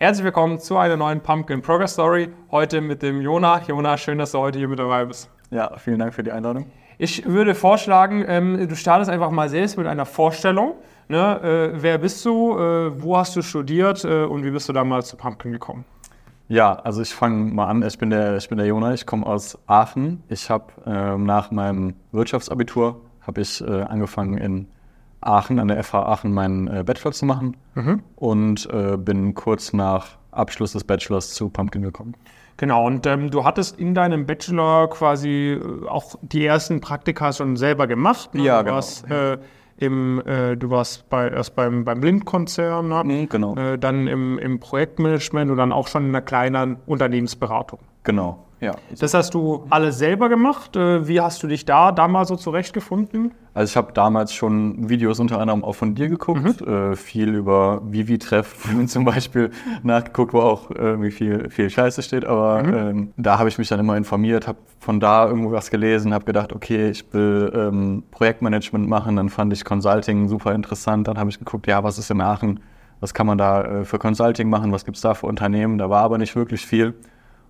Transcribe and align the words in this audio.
Herzlich 0.00 0.24
willkommen 0.24 0.60
zu 0.60 0.76
einer 0.76 0.96
neuen 0.96 1.20
Pumpkin 1.20 1.60
Progress 1.60 1.94
Story. 1.94 2.28
Heute 2.52 2.80
mit 2.80 3.02
dem 3.02 3.20
Jona. 3.20 3.60
Jona, 3.66 3.96
schön, 3.96 4.18
dass 4.18 4.30
du 4.30 4.38
heute 4.38 4.56
hier 4.56 4.68
mit 4.68 4.78
dabei 4.78 5.04
bist. 5.04 5.28
Ja, 5.50 5.76
vielen 5.76 5.98
Dank 5.98 6.14
für 6.14 6.22
die 6.22 6.30
Einladung. 6.30 6.66
Ich 6.98 7.26
würde 7.26 7.56
vorschlagen, 7.56 8.24
ähm, 8.28 8.68
du 8.68 8.76
startest 8.76 9.10
einfach 9.10 9.32
mal 9.32 9.48
selbst 9.48 9.76
mit 9.76 9.88
einer 9.88 10.06
Vorstellung. 10.06 10.74
Ne? 11.08 11.72
Äh, 11.74 11.82
wer 11.82 11.98
bist 11.98 12.24
du? 12.24 12.56
Äh, 12.56 13.02
wo 13.02 13.16
hast 13.16 13.34
du 13.34 13.42
studiert? 13.42 14.04
Äh, 14.04 14.22
und 14.22 14.44
wie 14.44 14.52
bist 14.52 14.68
du 14.68 14.72
damals 14.72 15.08
zu 15.08 15.16
Pumpkin 15.16 15.50
gekommen? 15.50 15.84
Ja, 16.46 16.74
also 16.74 17.02
ich 17.02 17.12
fange 17.12 17.52
mal 17.52 17.66
an. 17.66 17.82
Ich 17.82 17.98
bin 17.98 18.10
der, 18.10 18.36
ich 18.36 18.48
bin 18.48 18.56
der 18.56 18.68
Jona. 18.68 18.94
Ich 18.94 19.04
komme 19.04 19.26
aus 19.26 19.58
Aachen. 19.66 20.22
Ich 20.28 20.48
habe 20.48 20.66
ähm, 20.86 21.24
nach 21.24 21.50
meinem 21.50 21.94
Wirtschaftsabitur 22.12 23.00
habe 23.22 23.40
ich 23.40 23.60
äh, 23.62 23.82
angefangen 23.82 24.38
in 24.38 24.68
Aachen, 25.20 25.58
an 25.58 25.68
der 25.68 25.82
FH 25.82 26.02
Aachen, 26.02 26.32
meinen 26.32 26.68
äh, 26.68 26.84
Bachelor 26.84 27.12
zu 27.12 27.26
machen 27.26 27.56
mhm. 27.74 28.02
und 28.16 28.68
äh, 28.72 28.96
bin 28.96 29.34
kurz 29.34 29.72
nach 29.72 30.18
Abschluss 30.30 30.72
des 30.72 30.84
Bachelors 30.84 31.34
zu 31.34 31.48
Pumpkin 31.48 31.82
gekommen. 31.82 32.14
Genau, 32.58 32.86
und 32.86 33.06
ähm, 33.06 33.30
du 33.30 33.44
hattest 33.44 33.78
in 33.78 33.94
deinem 33.94 34.26
Bachelor 34.26 34.90
quasi 34.90 35.60
äh, 35.60 35.86
auch 35.88 36.16
die 36.22 36.44
ersten 36.44 36.80
Praktika 36.80 37.32
schon 37.32 37.56
selber 37.56 37.86
gemacht. 37.86 38.34
Ne? 38.34 38.42
Ja, 38.42 38.58
du 38.58 38.64
genau. 38.64 38.76
Warst, 38.76 39.10
äh, 39.10 39.38
im, 39.78 40.20
äh, 40.26 40.56
du 40.56 40.70
warst 40.70 41.08
bei, 41.08 41.28
erst 41.28 41.54
beim, 41.54 41.84
beim 41.84 42.00
Blindkonzern, 42.00 42.88
ne? 42.88 43.02
Mhm, 43.04 43.28
genau. 43.28 43.56
Äh, 43.56 43.78
dann 43.78 44.08
im, 44.08 44.38
im 44.38 44.58
Projektmanagement 44.58 45.52
und 45.52 45.56
dann 45.56 45.72
auch 45.72 45.86
schon 45.86 46.06
in 46.06 46.08
einer 46.08 46.22
kleinen 46.22 46.78
Unternehmensberatung. 46.86 47.78
Genau, 48.02 48.44
ja. 48.60 48.74
Das 48.98 49.14
hast 49.14 49.34
du 49.34 49.66
alles 49.70 49.98
selber 49.98 50.28
gemacht. 50.28 50.74
Äh, 50.76 51.06
wie 51.06 51.20
hast 51.20 51.42
du 51.42 51.46
dich 51.46 51.64
da 51.64 51.92
damals 51.92 52.28
so 52.28 52.36
zurechtgefunden? 52.36 53.32
Also 53.54 53.72
ich 53.72 53.76
habe 53.76 53.92
damals 53.92 54.32
schon 54.34 54.88
Videos 54.88 55.20
unter 55.20 55.40
anderem 55.40 55.64
auch 55.64 55.74
von 55.74 55.94
dir 55.94 56.08
geguckt, 56.08 56.60
mhm. 56.60 56.92
äh, 56.92 56.96
viel 56.96 57.34
über 57.34 57.82
Vivi-Treff 57.84 58.68
zum 58.86 59.04
Beispiel 59.04 59.50
nachgeguckt, 59.82 60.32
wo 60.32 60.40
auch 60.40 60.70
irgendwie 60.70 61.10
viel, 61.10 61.50
viel 61.50 61.70
Scheiße 61.70 62.02
steht, 62.02 62.24
aber 62.24 62.62
mhm. 62.62 62.74
ähm, 62.74 63.12
da 63.16 63.38
habe 63.38 63.48
ich 63.48 63.58
mich 63.58 63.68
dann 63.68 63.80
immer 63.80 63.96
informiert, 63.96 64.46
habe 64.46 64.58
von 64.78 65.00
da 65.00 65.26
irgendwo 65.26 65.52
was 65.52 65.70
gelesen, 65.70 66.14
habe 66.14 66.24
gedacht, 66.24 66.52
okay, 66.52 66.90
ich 66.90 67.12
will 67.12 67.52
ähm, 67.54 68.04
Projektmanagement 68.10 68.88
machen, 68.88 69.16
dann 69.16 69.28
fand 69.28 69.52
ich 69.52 69.64
Consulting 69.64 70.28
super 70.28 70.54
interessant, 70.54 71.08
dann 71.08 71.18
habe 71.18 71.30
ich 71.30 71.38
geguckt, 71.38 71.66
ja, 71.66 71.82
was 71.82 71.98
ist 71.98 72.10
in 72.10 72.20
Aachen, 72.20 72.60
was 73.00 73.14
kann 73.14 73.26
man 73.26 73.38
da 73.38 73.62
äh, 73.62 73.84
für 73.84 73.98
Consulting 73.98 74.48
machen, 74.48 74.72
was 74.72 74.84
gibt 74.84 74.96
es 74.96 75.02
da 75.02 75.14
für 75.14 75.26
Unternehmen, 75.26 75.78
da 75.78 75.90
war 75.90 76.02
aber 76.02 76.18
nicht 76.18 76.36
wirklich 76.36 76.64
viel 76.64 76.94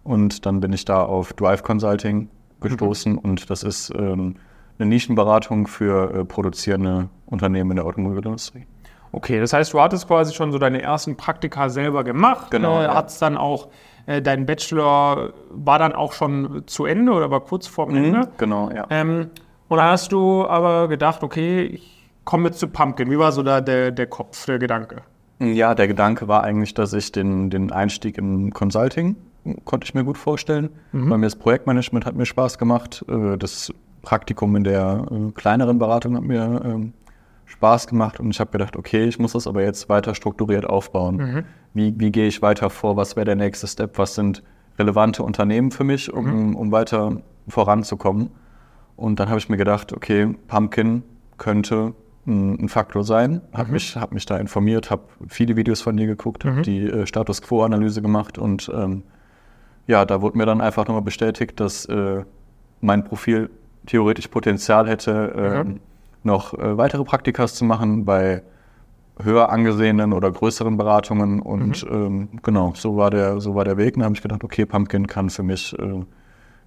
und 0.09 0.47
dann 0.47 0.61
bin 0.61 0.73
ich 0.73 0.85
da 0.85 1.03
auf 1.03 1.33
Drive 1.35 1.63
Consulting 1.63 2.29
gestoßen 2.61 3.13
mhm. 3.13 3.19
und 3.19 3.51
das 3.51 3.63
ist 3.63 3.93
ähm, 3.95 4.37
eine 4.79 4.89
Nischenberatung 4.89 5.67
für 5.67 6.15
äh, 6.15 6.25
produzierende 6.25 7.09
Unternehmen 7.27 7.73
in 7.73 7.77
der 7.77 7.85
Automobilindustrie. 7.85 8.67
Okay, 9.13 9.41
das 9.41 9.53
heißt, 9.53 9.73
du 9.73 9.81
hattest 9.81 10.07
quasi 10.07 10.35
schon 10.35 10.53
so 10.53 10.59
deine 10.59 10.83
ersten 10.83 11.17
Praktika 11.17 11.69
selber 11.69 12.05
gemacht. 12.05 12.51
Genau. 12.51 12.81
Äh, 12.81 12.85
ja. 12.85 12.95
Hattest 12.95 13.23
dann 13.23 13.37
auch, 13.37 13.69
äh, 14.07 14.21
dein 14.21 14.47
Bachelor 14.47 15.33
war 15.51 15.79
dann 15.79 15.93
auch 15.93 16.13
schon 16.13 16.63
zu 16.67 16.85
Ende 16.85 17.13
oder 17.13 17.31
war 17.31 17.41
kurz 17.41 17.67
vor 17.67 17.87
dem 17.87 17.99
mhm, 17.99 18.05
Ende. 18.05 18.29
Genau, 18.39 18.71
ja. 18.71 18.87
Ähm, 18.91 19.31
und 19.69 19.77
dann 19.77 19.87
hast 19.89 20.13
du 20.13 20.47
aber 20.47 20.89
gedacht, 20.89 21.23
okay, 21.23 21.63
ich 21.63 22.11
komme 22.25 22.49
jetzt 22.49 22.59
zu 22.59 22.69
Pumpkin. 22.69 23.11
Wie 23.11 23.19
war 23.19 23.33
so 23.33 23.43
da 23.43 23.61
der, 23.61 23.91
der 23.91 24.07
Kopf, 24.07 24.47
der 24.47 24.59
Gedanke? 24.59 25.03
Ja, 25.41 25.75
der 25.75 25.87
Gedanke 25.87 26.29
war 26.29 26.43
eigentlich, 26.43 26.75
dass 26.75 26.93
ich 26.93 27.13
den, 27.13 27.51
den 27.51 27.71
Einstieg 27.71 28.19
im 28.19 28.53
Consulting 28.53 29.17
konnte 29.65 29.85
ich 29.85 29.95
mir 29.95 30.05
gut 30.05 30.19
vorstellen, 30.19 30.71
mhm. 30.93 31.11
weil 31.11 31.19
mir 31.19 31.27
das 31.27 31.37
Projektmanagement 31.37 32.07
hat 32.07 32.15
mir 32.15 32.27
Spaß 32.27 32.59
gemacht. 32.59 33.05
Äh, 33.09 33.37
das 33.37 33.73
Praktikum 34.03 34.55
in 34.57 34.65
der 34.65 35.07
äh, 35.11 35.33
kleineren 35.33 35.79
Beratung 35.79 36.17
hat 36.17 36.23
mir 36.23 36.63
ähm, 36.65 36.93
Spaß 37.47 37.87
gemacht 37.87 38.21
und 38.21 38.31
ich 38.31 38.41
habe 38.41 38.51
gedacht, 38.51 38.77
okay, 38.77 39.05
ich 39.05 39.19
muss 39.19 39.33
das 39.33 39.47
aber 39.47 39.63
jetzt 39.63 39.89
weiter 39.89 40.15
strukturiert 40.15 40.67
aufbauen. 40.67 41.17
Mhm. 41.17 41.45
Wie, 41.75 41.95
wie 41.99 42.13
gehe 42.13 42.27
ich 42.27 42.43
weiter 42.43 42.71
vor? 42.71 42.97
Was 42.97 43.17
wäre 43.17 43.25
der 43.25 43.37
nächste 43.37 43.67
Step? 43.67 43.99
Was 43.99 44.15
sind 44.15 44.43
relevante 44.79 45.23
Unternehmen 45.23 45.71
für 45.71 45.85
mich, 45.85 46.13
um, 46.13 46.51
mhm. 46.51 46.57
um 46.57 46.73
weiter 46.73 47.23
voranzukommen? 47.49 48.31
Und 48.97 49.21
dann 49.21 49.29
habe 49.29 49.39
ich 49.39 49.49
mir 49.49 49.57
gedacht, 49.57 49.93
okay, 49.93 50.35
Pumpkin 50.47 51.03
könnte 51.39 51.95
ein, 52.27 52.65
ein 52.65 52.69
Faktor 52.69 53.05
sein. 53.05 53.41
Habe 53.53 53.69
mhm. 53.69 53.75
mich, 53.75 53.97
hab 53.97 54.13
mich 54.13 54.27
da 54.27 54.37
informiert, 54.37 54.91
habe 54.91 55.05
viele 55.29 55.57
Videos 55.57 55.81
von 55.81 55.97
dir 55.97 56.07
geguckt, 56.07 56.45
habe 56.45 56.57
mhm. 56.57 56.63
die 56.63 56.83
äh, 56.83 57.07
Status 57.07 57.43
Quo-Analyse 57.43 58.03
gemacht 58.03 58.39
und 58.39 58.71
ähm, 58.75 59.03
ja, 59.89 60.05
da 60.05 60.21
wurde 60.23 60.39
mir 60.39 60.47
dann 60.47 60.61
einfach 60.61 60.87
nochmal 60.87 61.03
bestätigt, 61.03 61.59
dass 61.59 61.87
äh, 61.87 62.23
mein 62.81 63.05
Profil 63.05 63.51
theoretisch 63.87 64.29
Potenzial 64.29 64.87
hätte, 64.87 65.33
äh, 65.35 65.65
mhm. 65.65 65.81
noch 66.23 66.55
äh, 66.55 66.77
weitere 66.77 67.03
Praktikas 67.05 67.55
zu 67.55 67.65
machen 67.65 68.05
bei 68.05 68.43
höher 69.21 69.49
angesehenen 69.49 70.13
oder 70.13 70.31
größeren 70.31 70.77
Beratungen. 70.77 71.41
Und 71.41 71.91
mhm. 71.91 71.91
ähm, 71.91 72.29
genau, 72.43 72.75
so 72.77 72.97
war 72.97 73.11
der, 73.11 73.41
so 73.41 73.55
war 73.55 73.65
der 73.65 73.79
Weg. 73.79 73.97
Und 73.97 74.01
da 74.01 74.05
habe 74.05 74.15
ich 74.15 74.23
gedacht, 74.23 74.45
okay, 74.45 74.67
Pumpkin 74.67 75.07
kann 75.07 75.31
für 75.31 75.43
mich, 75.43 75.77
äh, 75.79 76.05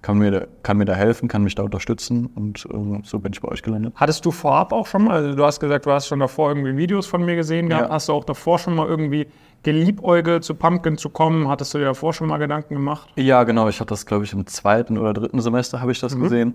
kann, 0.02 0.18
mir, 0.18 0.48
kann 0.62 0.76
mir 0.76 0.84
da 0.84 0.94
helfen, 0.94 1.28
kann 1.28 1.42
mich 1.42 1.54
da 1.54 1.62
unterstützen. 1.62 2.26
Und 2.26 2.66
äh, 2.66 3.00
so 3.04 3.20
bin 3.20 3.32
ich 3.32 3.40
bei 3.40 3.48
euch 3.48 3.62
gelandet. 3.62 3.94
Hattest 3.96 4.24
du 4.24 4.30
vorab 4.30 4.72
auch 4.72 4.86
schon 4.86 5.04
mal, 5.04 5.16
also 5.16 5.34
du 5.34 5.44
hast 5.44 5.60
gesagt, 5.60 5.86
du 5.86 5.92
hast 5.92 6.08
schon 6.08 6.18
davor 6.18 6.50
irgendwie 6.50 6.76
Videos 6.76 7.06
von 7.06 7.24
mir 7.24 7.36
gesehen 7.36 7.68
gehabt. 7.68 7.88
Ja. 7.88 7.94
Hast 7.94 8.08
du 8.08 8.12
auch 8.12 8.24
davor 8.24 8.58
schon 8.58 8.74
mal 8.74 8.86
irgendwie 8.86 9.28
geliebäugelt, 9.62 10.44
zu 10.44 10.54
Pumpkin 10.54 10.98
zu 10.98 11.08
kommen? 11.08 11.48
Hattest 11.48 11.72
du 11.72 11.78
dir 11.78 11.84
davor 11.84 12.12
schon 12.12 12.26
mal 12.26 12.38
Gedanken 12.38 12.74
gemacht? 12.74 13.10
Ja, 13.16 13.44
genau. 13.44 13.68
Ich 13.68 13.80
hatte 13.80 13.90
das, 13.90 14.04
glaube 14.04 14.24
ich, 14.24 14.32
im 14.32 14.46
zweiten 14.46 14.98
oder 14.98 15.12
dritten 15.12 15.40
Semester 15.40 15.80
habe 15.80 15.92
ich 15.92 16.00
das 16.00 16.16
mhm. 16.16 16.22
gesehen. 16.22 16.54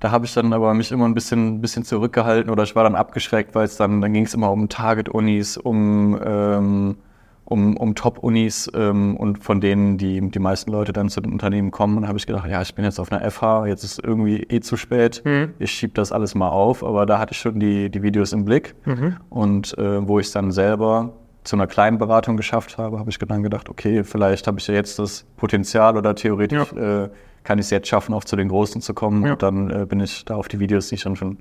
Da 0.00 0.10
habe 0.10 0.26
ich 0.26 0.34
dann 0.34 0.52
aber 0.52 0.74
mich 0.74 0.92
immer 0.92 1.06
ein 1.06 1.14
bisschen, 1.14 1.62
bisschen 1.62 1.84
zurückgehalten 1.84 2.50
oder 2.50 2.64
ich 2.64 2.76
war 2.76 2.84
dann 2.84 2.94
abgeschreckt, 2.94 3.54
weil 3.54 3.64
es 3.64 3.76
dann, 3.76 4.02
dann 4.02 4.12
ging 4.12 4.24
es 4.26 4.34
immer 4.34 4.50
um 4.50 4.68
Target-Unis, 4.68 5.56
um, 5.56 6.20
ähm, 6.22 6.96
um, 7.44 7.76
um 7.76 7.94
Top-Unis 7.94 8.70
ähm, 8.74 9.16
und 9.16 9.42
von 9.42 9.60
denen 9.60 9.98
die, 9.98 10.20
die 10.30 10.38
meisten 10.38 10.70
Leute 10.70 10.92
dann 10.92 11.08
zu 11.08 11.20
den 11.20 11.32
Unternehmen 11.32 11.70
kommen. 11.70 11.98
Und 11.98 12.08
habe 12.08 12.18
ich 12.18 12.26
gedacht, 12.26 12.48
ja, 12.48 12.62
ich 12.62 12.74
bin 12.74 12.84
jetzt 12.84 12.98
auf 12.98 13.12
einer 13.12 13.30
FH, 13.30 13.66
jetzt 13.66 13.84
ist 13.84 14.02
irgendwie 14.02 14.42
eh 14.42 14.60
zu 14.60 14.76
spät, 14.76 15.22
mhm. 15.24 15.54
ich 15.58 15.70
schiebe 15.70 15.92
das 15.94 16.12
alles 16.12 16.34
mal 16.34 16.48
auf. 16.48 16.82
Aber 16.82 17.06
da 17.06 17.18
hatte 17.18 17.32
ich 17.32 17.38
schon 17.38 17.60
die, 17.60 17.90
die 17.90 18.02
Videos 18.02 18.32
im 18.32 18.44
Blick 18.44 18.74
mhm. 18.86 19.16
und 19.28 19.76
äh, 19.78 20.06
wo 20.06 20.18
ich 20.18 20.26
es 20.26 20.32
dann 20.32 20.50
selber 20.52 21.12
zu 21.44 21.56
einer 21.56 21.66
kleinen 21.66 21.98
Beratung 21.98 22.38
geschafft 22.38 22.78
habe, 22.78 22.98
habe 22.98 23.10
ich 23.10 23.18
dann 23.18 23.42
gedacht, 23.42 23.68
okay, 23.68 24.02
vielleicht 24.02 24.46
habe 24.46 24.58
ich 24.58 24.66
ja 24.66 24.74
jetzt 24.74 24.98
das 24.98 25.26
Potenzial 25.36 25.96
oder 25.96 26.14
theoretisch 26.14 26.72
ja. 26.72 27.04
äh, 27.04 27.10
kann 27.44 27.58
ich 27.58 27.66
es 27.66 27.70
jetzt 27.70 27.88
schaffen, 27.88 28.14
auch 28.14 28.24
zu 28.24 28.36
den 28.36 28.48
Großen 28.48 28.80
zu 28.80 28.94
kommen. 28.94 29.24
Ja. 29.26 29.32
Und 29.32 29.42
dann 29.42 29.70
äh, 29.70 29.84
bin 29.84 30.00
ich 30.00 30.24
da 30.24 30.36
auf 30.36 30.48
die 30.48 30.58
Videos, 30.58 30.88
die 30.88 30.94
ich 30.94 31.02
schon, 31.02 31.16
schon 31.16 31.32
ein 31.32 31.38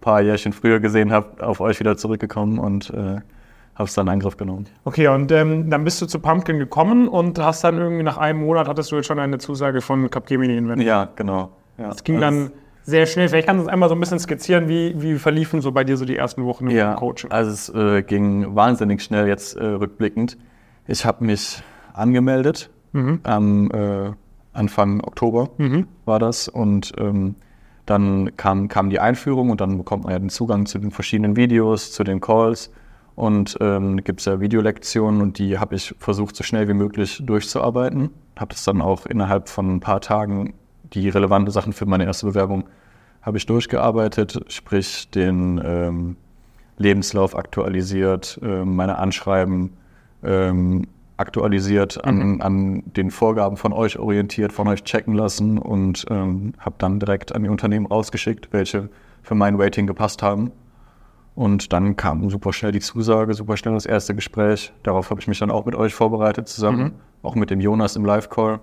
paar 0.00 0.22
Jährchen 0.22 0.54
früher 0.54 0.80
gesehen 0.80 1.12
habe, 1.12 1.46
auf 1.46 1.60
euch 1.60 1.78
wieder 1.78 1.98
zurückgekommen 1.98 2.58
und 2.58 2.88
äh, 2.90 3.20
habe 3.74 3.84
es 3.84 3.94
dann 3.94 4.06
in 4.06 4.12
Angriff 4.12 4.36
genommen. 4.36 4.66
Okay, 4.84 5.08
und 5.08 5.32
ähm, 5.32 5.70
dann 5.70 5.84
bist 5.84 6.00
du 6.02 6.06
zu 6.06 6.18
Pumpkin 6.18 6.58
gekommen 6.58 7.08
und 7.08 7.38
hast 7.38 7.64
dann 7.64 7.78
irgendwie 7.78 8.02
nach 8.02 8.18
einem 8.18 8.40
Monat, 8.40 8.68
hattest 8.68 8.92
du 8.92 8.96
jetzt 8.96 9.06
schon 9.06 9.18
eine 9.18 9.38
Zusage 9.38 9.80
von 9.80 10.10
Capgemini 10.10 10.56
Invent. 10.56 10.82
Ja, 10.82 11.08
genau. 11.16 11.50
Ja. 11.78 11.88
Das 11.88 12.04
ging 12.04 12.20
dann 12.20 12.50
sehr 12.82 13.06
schnell. 13.06 13.28
Vielleicht 13.28 13.46
kannst 13.46 13.60
du 13.60 13.62
uns 13.64 13.72
einmal 13.72 13.88
so 13.88 13.94
ein 13.94 14.00
bisschen 14.00 14.18
skizzieren, 14.18 14.68
wie, 14.68 15.00
wie 15.00 15.18
verliefen 15.18 15.60
so 15.60 15.72
bei 15.72 15.84
dir 15.84 15.96
so 15.96 16.04
die 16.04 16.16
ersten 16.16 16.44
Wochen 16.44 16.68
im 16.68 16.76
ja, 16.76 16.94
Coaching? 16.94 17.30
Also 17.30 17.50
es 17.50 17.68
äh, 17.70 18.02
ging 18.02 18.54
wahnsinnig 18.54 19.02
schnell 19.02 19.26
jetzt 19.28 19.56
äh, 19.56 19.64
rückblickend. 19.64 20.36
Ich 20.86 21.06
habe 21.06 21.24
mich 21.24 21.62
angemeldet 21.94 22.70
mhm. 22.92 23.20
am 23.22 23.70
äh, 23.70 24.10
Anfang 24.52 25.02
Oktober 25.02 25.50
mhm. 25.56 25.86
war 26.04 26.18
das 26.18 26.48
und 26.48 26.92
ähm, 26.98 27.36
dann 27.86 28.36
kam, 28.36 28.68
kam 28.68 28.90
die 28.90 29.00
Einführung 29.00 29.50
und 29.50 29.60
dann 29.60 29.78
bekommt 29.78 30.04
man 30.04 30.12
ja 30.12 30.18
den 30.18 30.28
Zugang 30.28 30.66
zu 30.66 30.78
den 30.78 30.90
verschiedenen 30.90 31.36
Videos, 31.36 31.92
zu 31.92 32.04
den 32.04 32.20
Calls 32.20 32.70
und 33.14 33.58
ähm, 33.60 34.02
gibt 34.04 34.20
es 34.20 34.26
ja 34.26 34.40
Videolektionen 34.40 35.20
und 35.20 35.38
die 35.38 35.58
habe 35.58 35.74
ich 35.74 35.94
versucht, 35.98 36.36
so 36.36 36.44
schnell 36.44 36.68
wie 36.68 36.74
möglich 36.74 37.22
durchzuarbeiten. 37.24 38.10
Habe 38.38 38.52
das 38.52 38.64
dann 38.64 38.80
auch 38.80 39.06
innerhalb 39.06 39.48
von 39.48 39.76
ein 39.76 39.80
paar 39.80 40.00
Tagen 40.00 40.54
die 40.92 41.08
relevanten 41.08 41.52
Sachen 41.52 41.72
für 41.72 41.86
meine 41.86 42.04
erste 42.04 42.26
Bewerbung 42.26 42.64
habe 43.22 43.38
ich 43.38 43.46
durchgearbeitet, 43.46 44.40
sprich 44.48 45.08
den 45.10 45.60
ähm, 45.64 46.16
Lebenslauf 46.76 47.36
aktualisiert, 47.36 48.38
äh, 48.42 48.64
meine 48.64 48.98
Anschreiben 48.98 49.74
ähm, 50.24 50.88
aktualisiert, 51.16 52.04
an, 52.04 52.16
mhm. 52.16 52.42
an, 52.42 52.82
den 52.96 53.10
Vorgaben 53.10 53.56
von 53.56 53.72
euch 53.72 53.98
orientiert, 53.98 54.52
von 54.52 54.66
euch 54.66 54.82
checken 54.82 55.14
lassen 55.14 55.58
und 55.58 56.04
ähm, 56.10 56.54
habe 56.58 56.74
dann 56.78 56.98
direkt 56.98 57.32
an 57.32 57.44
die 57.44 57.48
Unternehmen 57.48 57.86
rausgeschickt, 57.86 58.48
welche 58.52 58.88
für 59.22 59.36
mein 59.36 59.60
Rating 59.60 59.86
gepasst 59.86 60.22
haben. 60.22 60.50
Und 61.34 61.72
dann 61.72 61.96
kam 61.96 62.28
super 62.28 62.52
schnell 62.52 62.72
die 62.72 62.80
Zusage, 62.80 63.32
super 63.34 63.56
schnell 63.56 63.74
das 63.74 63.86
erste 63.86 64.14
Gespräch. 64.14 64.72
Darauf 64.82 65.10
habe 65.10 65.20
ich 65.20 65.28
mich 65.28 65.38
dann 65.38 65.50
auch 65.50 65.64
mit 65.64 65.74
euch 65.74 65.94
vorbereitet 65.94 66.48
zusammen, 66.48 66.82
mhm. 66.82 66.92
auch 67.22 67.34
mit 67.34 67.50
dem 67.50 67.60
Jonas 67.60 67.96
im 67.96 68.04
Live-Call. 68.04 68.60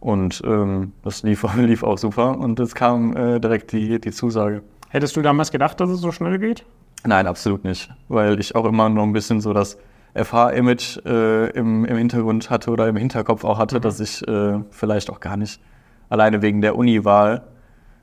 Und 0.00 0.42
ähm, 0.44 0.92
das 1.02 1.22
lief, 1.24 1.44
lief, 1.56 1.82
auch 1.82 1.98
super 1.98 2.38
und 2.38 2.60
es 2.60 2.74
kam 2.74 3.16
äh, 3.16 3.40
direkt 3.40 3.72
die, 3.72 4.00
die 4.00 4.12
Zusage. 4.12 4.62
Hättest 4.90 5.16
du 5.16 5.22
damals 5.22 5.50
gedacht, 5.50 5.80
dass 5.80 5.90
es 5.90 6.00
so 6.00 6.12
schnell 6.12 6.38
geht? 6.38 6.64
Nein, 7.04 7.26
absolut 7.26 7.64
nicht, 7.64 7.90
weil 8.08 8.38
ich 8.38 8.54
auch 8.54 8.64
immer 8.64 8.88
noch 8.88 9.02
ein 9.02 9.12
bisschen 9.12 9.40
so 9.40 9.52
das 9.52 9.76
FH-Image 10.14 11.04
äh, 11.04 11.50
im, 11.50 11.84
im, 11.84 11.96
Hintergrund 11.96 12.48
hatte 12.48 12.70
oder 12.70 12.88
im 12.88 12.96
Hinterkopf 12.96 13.44
auch 13.44 13.58
hatte, 13.58 13.76
mhm. 13.76 13.80
dass 13.82 14.00
ich 14.00 14.26
äh, 14.26 14.60
vielleicht 14.70 15.10
auch 15.10 15.20
gar 15.20 15.36
nicht 15.36 15.60
alleine 16.08 16.42
wegen 16.42 16.60
der 16.60 16.76
Uni-Wahl 16.76 17.42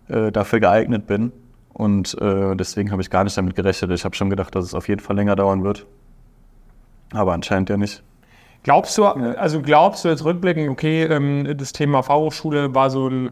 äh, 0.08 0.32
dafür 0.32 0.60
geeignet 0.60 1.08
bin. 1.08 1.32
Und 1.78 2.16
äh, 2.22 2.56
deswegen 2.56 2.92
habe 2.92 3.02
ich 3.02 3.10
gar 3.10 3.26
nicht 3.26 3.36
damit 3.38 3.54
gerechnet. 3.54 3.92
Ich 3.92 4.06
habe 4.06 4.16
schon 4.16 4.30
gedacht, 4.30 4.56
dass 4.56 4.64
es 4.64 4.74
auf 4.74 4.88
jeden 4.88 5.02
Fall 5.02 5.18
länger 5.18 5.36
dauern 5.36 5.64
wird. 5.66 5.86
Aber 7.12 7.34
anscheinend 7.34 7.70
ja 7.70 7.76
nicht. 7.76 8.02
Glaubst 8.64 8.98
du, 8.98 9.04
also 9.06 9.62
glaubst 9.62 10.06
du 10.06 10.10
jetzt 10.10 10.24
rückblickend, 10.24 10.70
okay, 10.70 11.04
ähm, 11.04 11.56
das 11.58 11.74
Thema 11.74 12.02
Fachhochschule 12.02 12.74
war 12.74 12.90
so 12.90 13.10
ein, 13.10 13.30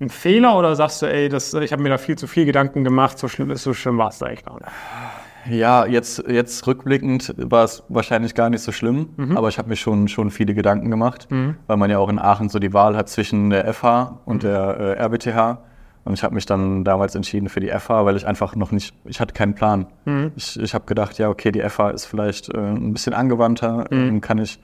ein 0.00 0.10
Fehler 0.10 0.58
oder 0.58 0.74
sagst 0.74 1.02
du, 1.02 1.06
ey, 1.06 1.28
das, 1.28 1.54
ich 1.54 1.72
habe 1.72 1.82
mir 1.84 1.88
da 1.88 1.96
viel 1.98 2.18
zu 2.18 2.26
viel 2.26 2.44
Gedanken 2.46 2.82
gemacht, 2.82 3.16
so 3.16 3.28
schlimm 3.28 3.50
ist, 3.52 3.62
so 3.62 3.72
schlimm 3.74 3.96
war 3.96 4.08
es 4.08 4.18
da 4.18 4.26
eigentlich 4.26 4.44
nicht? 4.44 5.56
Ja, 5.56 5.86
jetzt, 5.86 6.24
jetzt 6.28 6.66
rückblickend 6.66 7.32
war 7.38 7.62
es 7.64 7.84
wahrscheinlich 7.88 8.34
gar 8.34 8.50
nicht 8.50 8.62
so 8.62 8.72
schlimm, 8.72 9.10
Mhm. 9.16 9.36
aber 9.36 9.48
ich 9.48 9.58
habe 9.58 9.68
mir 9.68 9.76
schon, 9.76 10.08
schon 10.08 10.30
viele 10.32 10.52
Gedanken 10.52 10.90
gemacht, 10.90 11.28
weil 11.30 11.76
man 11.76 11.90
ja 11.90 11.98
auch 11.98 12.08
in 12.08 12.18
Aachen 12.18 12.48
so 12.48 12.58
die 12.58 12.72
Wahl 12.72 12.96
hat 12.96 13.08
zwischen 13.08 13.50
der 13.50 13.72
FH 13.72 14.18
und 14.24 14.38
Mhm. 14.38 14.40
der 14.48 14.96
äh, 14.98 15.02
RWTH. 15.04 15.58
Und 16.04 16.12
ich 16.14 16.22
habe 16.22 16.34
mich 16.34 16.44
dann 16.44 16.84
damals 16.84 17.14
entschieden 17.14 17.48
für 17.48 17.60
die 17.60 17.68
FH, 17.70 18.04
weil 18.04 18.16
ich 18.16 18.26
einfach 18.26 18.54
noch 18.56 18.72
nicht, 18.72 18.94
ich 19.04 19.20
hatte 19.20 19.32
keinen 19.32 19.54
Plan. 19.54 19.86
Mhm. 20.04 20.32
Ich, 20.36 20.58
ich 20.60 20.74
habe 20.74 20.84
gedacht, 20.84 21.18
ja, 21.18 21.30
okay, 21.30 21.50
die 21.50 21.60
FH 21.62 21.90
ist 21.90 22.04
vielleicht 22.04 22.50
äh, 22.52 22.58
ein 22.58 22.92
bisschen 22.92 23.14
angewandter, 23.14 23.86
Mhm. 23.90 23.96
ähm, 24.08 24.20
kann 24.20 24.38
ich, 24.38 24.60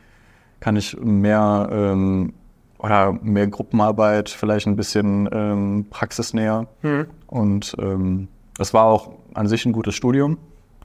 kann 0.61 0.77
ich 0.77 0.99
mehr 1.01 1.69
ähm, 1.73 2.35
oder 2.79 3.13
mehr 3.23 3.47
Gruppenarbeit, 3.47 4.29
vielleicht 4.29 4.67
ein 4.67 4.77
bisschen 4.77 5.29
ähm, 5.33 5.87
praxisnäher. 5.89 6.67
Mhm. 6.83 7.07
Und 7.27 7.75
ähm, 7.81 8.29
war 8.73 8.85
auch 8.85 9.11
an 9.33 9.47
sich 9.47 9.65
ein 9.65 9.73
gutes 9.73 9.95
Studium. 9.95 10.37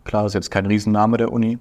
Klar, 0.06 0.25
ist 0.25 0.34
jetzt 0.36 0.51
kein 0.51 0.66
Riesenname 0.68 1.18
der 1.18 1.34
Uni, 1.34 1.58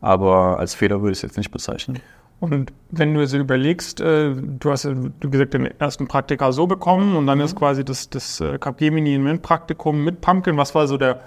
aber 0.00 0.58
als 0.58 0.74
Fehler 0.74 1.00
würde 1.00 1.12
ich 1.12 1.18
es 1.18 1.22
jetzt 1.22 1.36
nicht 1.38 1.50
bezeichnen. 1.50 1.98
Und 2.38 2.72
wenn 2.90 3.14
du 3.14 3.26
so 3.26 3.38
überlegst, 3.38 4.00
äh, 4.00 4.34
du 4.34 4.70
hast 4.70 4.84
ja 4.84 4.92
du 4.92 5.30
gesagt, 5.30 5.54
den 5.54 5.66
ersten 5.80 6.06
Praktika 6.06 6.52
so 6.52 6.66
bekommen 6.66 7.16
und 7.16 7.26
dann 7.26 7.40
ist 7.40 7.56
quasi 7.56 7.84
das, 7.84 8.10
das 8.10 8.40
äh, 8.40 8.58
Capgemini 8.58 9.14
Invent-Praktikum 9.14 10.04
mit 10.04 10.20
Pumpkin. 10.20 10.56
Was 10.58 10.74
war 10.74 10.86
so 10.86 10.98
der, 10.98 11.20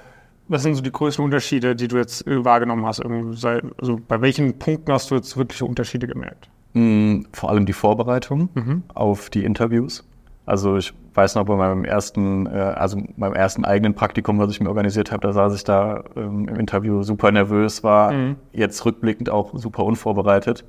was 0.48 0.62
sind 0.64 0.76
so 0.76 0.82
die 0.84 0.92
größten 0.92 1.26
Unterschiede, 1.26 1.76
die 1.76 1.88
du 1.88 1.98
jetzt 1.98 2.28
äh, 2.28 2.46
wahrgenommen 2.46 2.86
hast? 2.86 3.02
Sei- 3.32 3.62
Also 3.80 4.00
bei 4.08 4.22
welchen 4.22 4.60
Punkten 4.60 4.92
hast 4.92 5.10
du 5.10 5.16
jetzt 5.16 5.36
wirkliche 5.36 5.66
Unterschiede 5.66 6.06
gemerkt? 6.06 6.50
Mm, 6.74 7.22
Vor 7.34 7.50
allem 7.50 7.66
die 7.66 7.74
Vorbereitung 7.74 8.84
auf 8.94 9.32
die 9.32 9.44
Interviews. 9.44 10.06
Also 10.46 10.78
ich 10.78 10.94
weiß 11.16 11.36
noch 11.36 11.46
bei 11.46 11.56
meinem 11.56 11.86
ersten, 11.86 12.46
äh, 12.46 12.50
also 12.52 13.02
meinem 13.18 13.34
ersten 13.34 13.66
eigenen 13.66 13.96
Praktikum, 13.96 14.38
was 14.38 14.52
ich 14.52 14.60
mir 14.62 14.70
organisiert 14.70 15.12
habe, 15.12 15.22
da 15.22 15.34
saß 15.34 15.56
ich 15.56 15.64
da 15.64 16.04
ähm, 16.16 16.48
im 16.48 16.56
Interview 16.56 17.02
super 17.02 17.32
nervös, 17.32 17.84
war 17.84 18.14
jetzt 18.54 18.86
rückblickend 18.86 19.32
auch 19.32 19.52
super 19.56 19.84
unvorbereitet. 19.84 20.64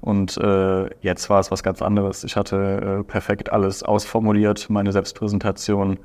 Und 0.00 0.36
äh, 0.36 0.88
jetzt 1.00 1.28
war 1.28 1.40
es 1.40 1.50
was 1.50 1.62
ganz 1.62 1.82
anderes. 1.82 2.24
Ich 2.24 2.36
hatte 2.36 3.00
äh, 3.00 3.04
perfekt 3.04 3.52
alles 3.52 3.82
ausformuliert, 3.82 4.70
meine 4.70 4.92
Selbstpräsentation, 4.92 5.98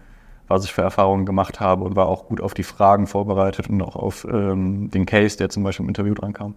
was 0.48 0.66
ich 0.66 0.74
für 0.74 0.82
Erfahrungen 0.82 1.26
gemacht 1.26 1.60
habe 1.60 1.84
und 1.84 1.96
war 1.96 2.08
auch 2.08 2.28
gut 2.28 2.42
auf 2.42 2.54
die 2.54 2.64
Fragen 2.64 3.08
vorbereitet 3.08 3.70
und 3.70 3.82
auch 3.82 3.96
auf 3.96 4.26
ähm, 4.30 4.90
den 4.90 5.06
Case, 5.06 5.38
der 5.38 5.50
zum 5.50 5.64
Beispiel 5.64 5.84
im 5.84 5.90
Interview 5.90 6.14
dran 6.16 6.34
kam. 6.34 6.56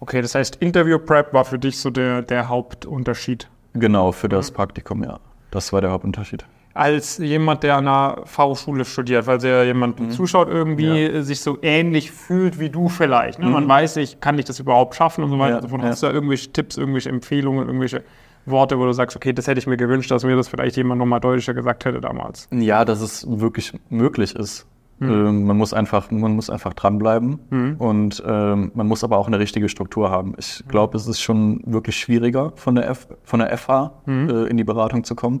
Okay, 0.00 0.20
das 0.20 0.34
heißt, 0.34 0.56
Interview-Prep 0.56 1.32
war 1.32 1.44
für 1.44 1.58
dich 1.58 1.78
so 1.78 1.90
der, 1.90 2.22
der 2.22 2.48
Hauptunterschied. 2.48 3.48
Genau, 3.74 4.12
für 4.12 4.28
das 4.28 4.50
Praktikum, 4.50 5.02
ja. 5.02 5.20
Das 5.50 5.72
war 5.72 5.80
der 5.80 5.92
Hauptunterschied. 5.92 6.44
Als 6.74 7.18
jemand, 7.18 7.62
der 7.62 7.76
an 7.76 7.86
einer 7.86 8.22
Fachhochschule 8.24 8.84
studiert, 8.84 9.28
weil 9.28 9.40
sehr 9.40 9.64
jemand 9.64 10.00
Mhm. 10.00 10.10
zuschaut, 10.10 10.48
irgendwie 10.48 11.04
äh, 11.04 11.22
sich 11.22 11.40
so 11.40 11.56
ähnlich 11.62 12.10
fühlt 12.10 12.58
wie 12.58 12.68
du 12.68 12.88
vielleicht. 12.88 13.38
Ne? 13.38 13.46
Man 13.48 13.68
weiß 13.68 13.94
nicht, 13.96 14.20
kann 14.20 14.36
ich 14.40 14.44
das 14.44 14.58
überhaupt 14.58 14.96
schaffen 14.96 15.22
und 15.22 15.30
so 15.30 15.38
weiter. 15.38 15.58
Mhm. 15.58 15.62
Ja, 15.62 15.68
fort. 15.68 15.82
ja. 15.82 15.88
Hast 15.90 16.02
du 16.02 16.06
da 16.08 16.12
irgendwelche 16.12 16.50
Tipps, 16.52 16.76
irgendwelche 16.76 17.10
Empfehlungen, 17.10 17.66
irgendwelche 17.66 18.02
Worte, 18.46 18.76
wo 18.78 18.84
du 18.86 18.92
sagst, 18.92 19.16
okay, 19.16 19.32
das 19.32 19.46
hätte 19.46 19.58
ich 19.60 19.66
mir 19.68 19.76
gewünscht, 19.76 20.10
dass 20.10 20.24
mir 20.24 20.34
das 20.36 20.48
vielleicht 20.48 20.76
jemand 20.76 20.98
nochmal 20.98 21.20
deutlicher 21.20 21.54
gesagt 21.54 21.84
hätte 21.84 22.00
damals. 22.00 22.48
Ja, 22.50 22.84
dass 22.84 23.00
es 23.00 23.24
wirklich 23.28 23.72
möglich 23.88 24.34
ist. 24.34 24.66
Ähm, 25.00 25.44
man, 25.46 25.56
muss 25.56 25.72
einfach, 25.74 26.10
man 26.10 26.34
muss 26.36 26.48
einfach 26.50 26.72
dranbleiben 26.72 27.76
und 27.78 28.22
ähm, 28.26 28.70
man 28.74 28.86
muss 28.86 29.02
aber 29.04 29.18
auch 29.18 29.26
eine 29.26 29.38
richtige 29.38 29.68
Struktur 29.68 30.08
haben. 30.10 30.34
Ich 30.38 30.62
glaube, 30.68 30.96
es 30.96 31.06
ist 31.08 31.20
schon 31.20 31.60
wirklich 31.66 31.96
schwieriger, 31.96 32.52
von 32.56 32.74
der, 32.76 32.88
F, 32.88 33.08
von 33.24 33.40
der 33.40 33.56
FH 33.58 33.92
äh, 34.06 34.48
in 34.48 34.56
die 34.56 34.64
Beratung 34.64 35.02
zu 35.04 35.14
kommen. 35.14 35.40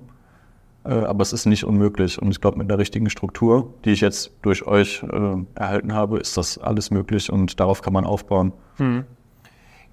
Äh, 0.84 0.92
aber 0.92 1.22
es 1.22 1.32
ist 1.32 1.46
nicht 1.46 1.64
unmöglich. 1.64 2.20
Und 2.20 2.30
ich 2.30 2.40
glaube, 2.40 2.58
mit 2.58 2.70
der 2.70 2.78
richtigen 2.78 3.08
Struktur, 3.10 3.72
die 3.84 3.90
ich 3.90 4.00
jetzt 4.00 4.32
durch 4.42 4.66
euch 4.66 5.02
äh, 5.02 5.36
erhalten 5.54 5.94
habe, 5.94 6.18
ist 6.18 6.36
das 6.36 6.58
alles 6.58 6.90
möglich 6.90 7.30
und 7.30 7.58
darauf 7.60 7.82
kann 7.82 7.92
man 7.92 8.04
aufbauen. 8.04 8.52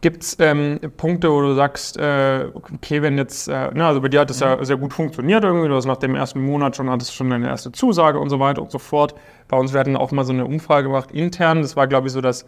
Gibt 0.01 0.23
es 0.23 0.37
ähm, 0.39 0.79
Punkte, 0.97 1.31
wo 1.31 1.41
du 1.41 1.53
sagst, 1.53 1.95
äh, 1.95 2.47
okay, 2.55 3.03
wenn 3.03 3.19
jetzt, 3.19 3.47
äh, 3.47 3.69
na, 3.75 3.87
also 3.87 4.01
bei 4.01 4.07
dir 4.07 4.21
hat 4.21 4.31
es 4.31 4.39
ja 4.39 4.63
sehr 4.65 4.77
gut 4.77 4.93
funktioniert 4.93 5.43
irgendwie, 5.43 5.67
du 5.67 5.75
hast 5.75 5.85
nach 5.85 5.97
dem 5.97 6.15
ersten 6.15 6.43
Monat 6.43 6.75
schon, 6.75 6.89
hattest 6.89 7.13
schon 7.13 7.29
deine 7.29 7.47
erste 7.47 7.71
Zusage 7.71 8.17
und 8.17 8.31
so 8.31 8.39
weiter 8.39 8.63
und 8.63 8.71
so 8.71 8.79
fort. 8.79 9.13
Bei 9.47 9.57
uns, 9.57 9.73
wir 9.73 9.79
hatten 9.79 9.95
auch 9.95 10.11
mal 10.11 10.25
so 10.25 10.33
eine 10.33 10.45
Umfrage 10.45 10.87
gemacht 10.87 11.11
intern, 11.11 11.61
das 11.61 11.75
war 11.75 11.85
glaube 11.85 12.07
ich 12.07 12.13
so, 12.13 12.21
dass, 12.21 12.47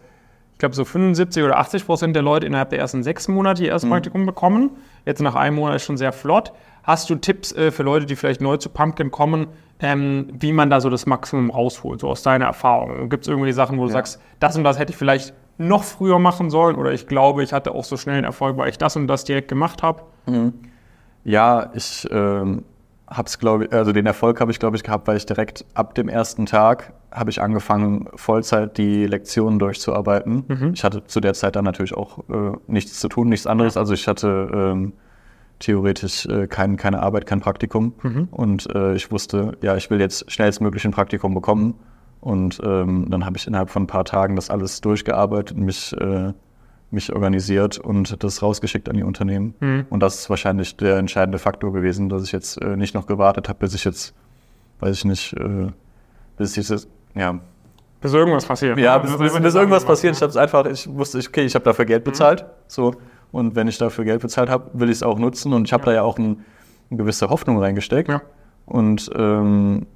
ich 0.52 0.58
glaube 0.58 0.74
so 0.74 0.84
75 0.84 1.44
oder 1.44 1.58
80 1.58 1.86
Prozent 1.86 2.16
der 2.16 2.24
Leute 2.24 2.44
innerhalb 2.44 2.70
der 2.70 2.80
ersten 2.80 3.04
sechs 3.04 3.28
Monate 3.28 3.62
ihr 3.62 3.68
erstes 3.68 3.88
Praktikum 3.88 4.26
bekommen. 4.26 4.70
Jetzt 5.06 5.22
nach 5.22 5.36
einem 5.36 5.54
Monat 5.54 5.76
ist 5.76 5.84
schon 5.84 5.96
sehr 5.96 6.12
flott. 6.12 6.52
Hast 6.84 7.08
du 7.10 7.16
Tipps 7.16 7.50
äh, 7.52 7.70
für 7.70 7.82
Leute, 7.82 8.06
die 8.06 8.14
vielleicht 8.14 8.40
neu 8.40 8.58
zu 8.58 8.68
Pumpkin 8.68 9.10
kommen, 9.10 9.48
ähm, 9.80 10.28
wie 10.38 10.52
man 10.52 10.70
da 10.70 10.80
so 10.80 10.90
das 10.90 11.06
Maximum 11.06 11.50
rausholt, 11.50 12.00
so 12.00 12.08
aus 12.08 12.22
deiner 12.22 12.44
Erfahrung? 12.44 13.08
Gibt 13.08 13.24
es 13.24 13.28
irgendwie 13.28 13.52
Sachen, 13.52 13.78
wo 13.78 13.84
du 13.86 13.90
sagst, 13.90 14.20
das 14.38 14.56
und 14.56 14.64
das 14.64 14.78
hätte 14.78 14.92
ich 14.92 14.96
vielleicht 14.96 15.34
noch 15.56 15.82
früher 15.82 16.18
machen 16.18 16.50
sollen 16.50 16.76
oder 16.76 16.92
ich 16.92 17.06
glaube, 17.06 17.42
ich 17.42 17.52
hatte 17.52 17.72
auch 17.74 17.84
so 17.84 17.96
schnell 17.96 18.16
einen 18.16 18.24
Erfolg, 18.24 18.56
weil 18.56 18.68
ich 18.68 18.78
das 18.78 18.96
und 18.96 19.06
das 19.06 19.24
direkt 19.24 19.48
gemacht 19.48 19.82
habe? 19.82 20.02
Ja, 21.24 21.70
ich 21.74 22.06
ähm, 22.10 22.64
habe 23.06 23.26
es, 23.26 23.38
glaube 23.38 23.64
ich, 23.64 23.72
also 23.72 23.92
den 23.92 24.04
Erfolg 24.06 24.40
habe 24.40 24.50
ich, 24.50 24.58
glaube 24.58 24.76
ich, 24.76 24.82
gehabt, 24.82 25.06
weil 25.08 25.16
ich 25.16 25.26
direkt 25.26 25.64
ab 25.74 25.94
dem 25.94 26.08
ersten 26.08 26.44
Tag 26.44 26.92
habe 27.10 27.30
ich 27.30 27.40
angefangen, 27.40 28.08
Vollzeit 28.16 28.76
die 28.76 29.06
Lektionen 29.06 29.58
durchzuarbeiten. 29.58 30.72
Ich 30.74 30.84
hatte 30.84 31.04
zu 31.04 31.20
der 31.20 31.32
Zeit 31.32 31.56
dann 31.56 31.64
natürlich 31.64 31.94
auch 31.94 32.18
äh, 32.28 32.52
nichts 32.66 32.98
zu 32.98 33.08
tun, 33.08 33.28
nichts 33.28 33.46
anderes. 33.46 33.76
Also 33.76 33.94
ich 33.94 34.08
hatte 34.08 34.50
ähm, 34.52 34.92
theoretisch 35.58 36.26
äh, 36.26 36.46
kein, 36.46 36.76
keine 36.76 37.00
Arbeit, 37.02 37.26
kein 37.26 37.40
Praktikum. 37.40 37.94
Und 38.30 38.68
äh, 38.74 38.94
ich 38.94 39.10
wusste, 39.10 39.56
ja, 39.62 39.76
ich 39.76 39.90
will 39.90 40.00
jetzt 40.00 40.30
schnellstmöglich 40.30 40.84
ein 40.84 40.90
Praktikum 40.90 41.34
bekommen. 41.34 41.74
Und 42.20 42.60
ähm, 42.64 43.06
dann 43.10 43.24
habe 43.26 43.36
ich 43.36 43.46
innerhalb 43.46 43.70
von 43.70 43.82
ein 43.84 43.86
paar 43.86 44.04
Tagen 44.04 44.34
das 44.36 44.48
alles 44.50 44.80
durchgearbeitet, 44.80 45.56
mich, 45.58 45.92
äh, 46.00 46.32
mich 46.90 47.12
organisiert 47.12 47.78
und 47.78 48.22
das 48.24 48.42
rausgeschickt 48.42 48.88
an 48.88 48.96
die 48.96 49.02
Unternehmen. 49.02 49.54
Und 49.90 50.00
das 50.02 50.20
ist 50.20 50.30
wahrscheinlich 50.30 50.76
der 50.76 50.96
entscheidende 50.96 51.38
Faktor 51.38 51.72
gewesen, 51.72 52.08
dass 52.08 52.22
ich 52.24 52.32
jetzt 52.32 52.60
äh, 52.62 52.76
nicht 52.76 52.94
noch 52.94 53.06
gewartet 53.06 53.48
habe, 53.48 53.58
bis 53.58 53.74
ich 53.74 53.84
jetzt, 53.84 54.14
weiß 54.80 54.96
ich 54.96 55.04
nicht, 55.04 55.32
äh, 55.34 55.66
bis 56.36 56.56
ich 56.56 56.68
jetzt, 56.68 56.88
ja, 57.14 57.38
Bis 58.00 58.12
irgendwas 58.12 58.44
passiert. 58.46 58.78
ja, 58.78 58.98
bis, 58.98 59.16
bis, 59.16 59.38
bis 59.38 59.54
irgendwas 59.54 59.84
passiert. 59.84 60.14
Ich 60.16 60.22
habe 60.22 60.30
es 60.30 60.36
einfach, 60.36 60.66
ich 60.66 60.88
wusste, 60.88 61.18
okay, 61.18 61.44
ich 61.44 61.54
habe 61.54 61.64
dafür 61.64 61.84
Geld 61.84 62.04
bezahlt, 62.04 62.44
so 62.68 62.94
und 63.34 63.54
wenn 63.56 63.68
ich 63.68 63.78
dafür 63.78 64.04
Geld 64.04 64.22
bezahlt 64.22 64.48
habe, 64.48 64.70
will 64.74 64.88
ich 64.88 64.96
es 64.96 65.02
auch 65.02 65.18
nutzen 65.18 65.52
und 65.52 65.66
ich 65.66 65.72
habe 65.72 65.84
da 65.84 65.92
ja 65.92 66.02
auch 66.02 66.18
ein, 66.18 66.44
eine 66.90 66.98
gewisse 66.98 67.28
Hoffnung 67.30 67.58
reingesteckt 67.58 68.08
Ja. 68.08 68.22
und 68.66 69.10
ähm, 69.16 69.86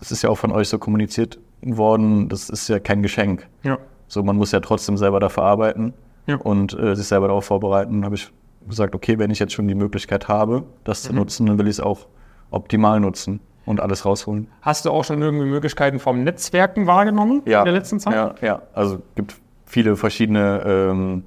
es 0.00 0.10
ist 0.12 0.22
ja 0.22 0.30
auch 0.30 0.38
von 0.38 0.52
euch 0.52 0.68
so 0.68 0.78
kommuniziert 0.78 1.38
worden, 1.62 2.28
das 2.28 2.50
ist 2.50 2.68
ja 2.68 2.78
kein 2.78 3.02
Geschenk. 3.02 3.46
Ja. 3.62 3.78
So, 4.08 4.22
man 4.22 4.36
muss 4.36 4.52
ja 4.52 4.60
trotzdem 4.60 4.96
selber 4.96 5.20
dafür 5.20 5.44
arbeiten 5.44 5.94
Ja. 6.26 6.36
und 6.36 6.78
äh, 6.78 6.94
sich 6.94 7.06
selber 7.06 7.28
darauf 7.28 7.44
vorbereiten. 7.46 8.04
habe 8.04 8.14
ich 8.16 8.30
gesagt, 8.68 8.94
okay, 8.94 9.18
wenn 9.18 9.30
ich 9.30 9.38
jetzt 9.38 9.52
schon 9.52 9.68
die 9.68 9.74
Möglichkeit 9.74 10.28
habe, 10.28 10.64
das 10.84 11.04
Mhm. 11.04 11.08
zu 11.08 11.14
nutzen, 11.14 11.46
dann 11.46 11.58
will 11.58 11.66
ich 11.66 11.76
es 11.76 11.80
auch 11.80 12.06
optimal 12.50 13.00
nutzen 13.00 13.40
und 13.64 13.80
alles 13.80 14.04
rausholen. 14.04 14.48
Hast 14.62 14.84
du 14.84 14.90
auch 14.90 15.04
schon 15.04 15.22
irgendwie 15.22 15.46
Möglichkeiten 15.46 15.98
vom 15.98 16.22
Netzwerken 16.24 16.86
wahrgenommen 16.86 17.38
in 17.44 17.50
der 17.52 17.72
letzten 17.72 17.98
Zeit? 18.00 18.14
Ja, 18.14 18.34
ja. 18.42 18.62
Also 18.74 19.00
gibt 19.14 19.36
viele 19.64 19.96
verschiedene 19.96 20.62
ähm, 20.66 21.24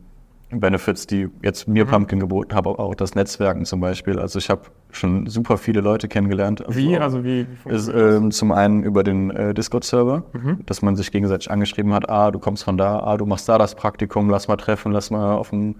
Benefits, 0.51 1.05
die 1.05 1.29
jetzt 1.43 1.67
mir 1.67 1.85
Mhm. 1.85 1.89
Pumpkin 1.89 2.19
geboten 2.19 2.55
haben, 2.55 2.67
auch 2.67 2.95
das 2.95 3.13
Netzwerken 3.15 3.65
zum 3.65 3.79
Beispiel. 3.81 4.17
Also 4.19 4.39
ich 4.39 4.49
habe 4.49 4.61
schon 4.91 5.27
super 5.27 5.57
viele 5.57 5.81
Leute 5.81 6.07
kennengelernt. 6.07 6.63
Wie? 6.67 6.97
auch- 6.97 7.01
Also 7.01 7.23
wie? 7.23 7.45
wie 7.65 7.69
ist, 7.73 7.87
ähm, 7.87 8.31
zum 8.31 8.51
einen 8.51 8.81
über 8.83 9.03
den 9.03 9.29
äh, 9.29 9.53
Discord-Server, 9.53 10.23
Mhm. 10.33 10.59
dass 10.65 10.81
man 10.81 10.95
sich 10.95 11.11
gegenseitig 11.11 11.51
angeschrieben 11.51 11.93
hat, 11.93 12.09
ah, 12.09 12.31
du 12.31 12.39
kommst 12.39 12.63
von 12.63 12.77
da, 12.77 12.99
ah, 12.99 13.17
du 13.17 13.25
machst 13.27 13.47
da 13.47 13.57
das 13.59 13.75
Praktikum, 13.75 14.29
lass 14.29 14.47
mal 14.47 14.57
treffen, 14.57 14.91
lass 14.91 15.11
mal 15.11 15.35
auf 15.35 15.53
ein, 15.53 15.75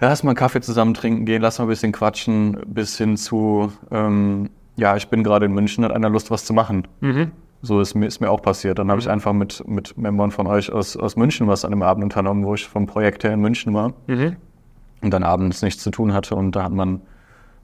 ja, 0.00 0.08
lass 0.08 0.24
mal 0.24 0.30
einen 0.30 0.36
Kaffee 0.36 0.60
zusammen 0.60 0.94
trinken 0.94 1.24
gehen, 1.24 1.40
lass 1.40 1.58
mal 1.58 1.66
ein 1.66 1.68
bisschen 1.68 1.92
quatschen, 1.92 2.56
bis 2.66 2.98
hin 2.98 3.16
zu, 3.16 3.70
ähm, 3.92 4.50
ja, 4.76 4.96
ich 4.96 5.08
bin 5.08 5.22
gerade 5.22 5.46
in 5.46 5.52
München, 5.52 5.84
hat 5.84 5.92
einer 5.92 6.10
Lust, 6.10 6.30
was 6.32 6.44
zu 6.44 6.54
machen. 6.54 6.88
Mhm. 7.00 7.30
So 7.62 7.80
ist 7.80 7.94
mir, 7.94 8.06
ist 8.06 8.20
mir 8.20 8.30
auch 8.30 8.40
passiert. 8.40 8.78
Dann 8.78 8.90
habe 8.90 9.00
ich 9.00 9.08
einfach 9.10 9.32
mit, 9.34 9.62
mit 9.68 9.96
Membern 9.98 10.30
von 10.30 10.46
euch 10.46 10.72
aus, 10.72 10.96
aus 10.96 11.16
München 11.16 11.46
was 11.46 11.64
an 11.64 11.72
dem 11.72 11.82
Abend 11.82 12.04
unternommen, 12.04 12.44
wo 12.44 12.54
ich 12.54 12.66
vom 12.66 12.86
Projekt 12.86 13.22
her 13.24 13.32
in 13.34 13.40
München 13.40 13.74
war 13.74 13.92
Mhm. 14.06 14.36
und 15.02 15.10
dann 15.12 15.22
abends 15.22 15.60
nichts 15.62 15.82
zu 15.82 15.90
tun 15.90 16.14
hatte. 16.14 16.34
Und 16.36 16.56
da 16.56 16.62
hat 16.64 16.72
man 16.72 17.02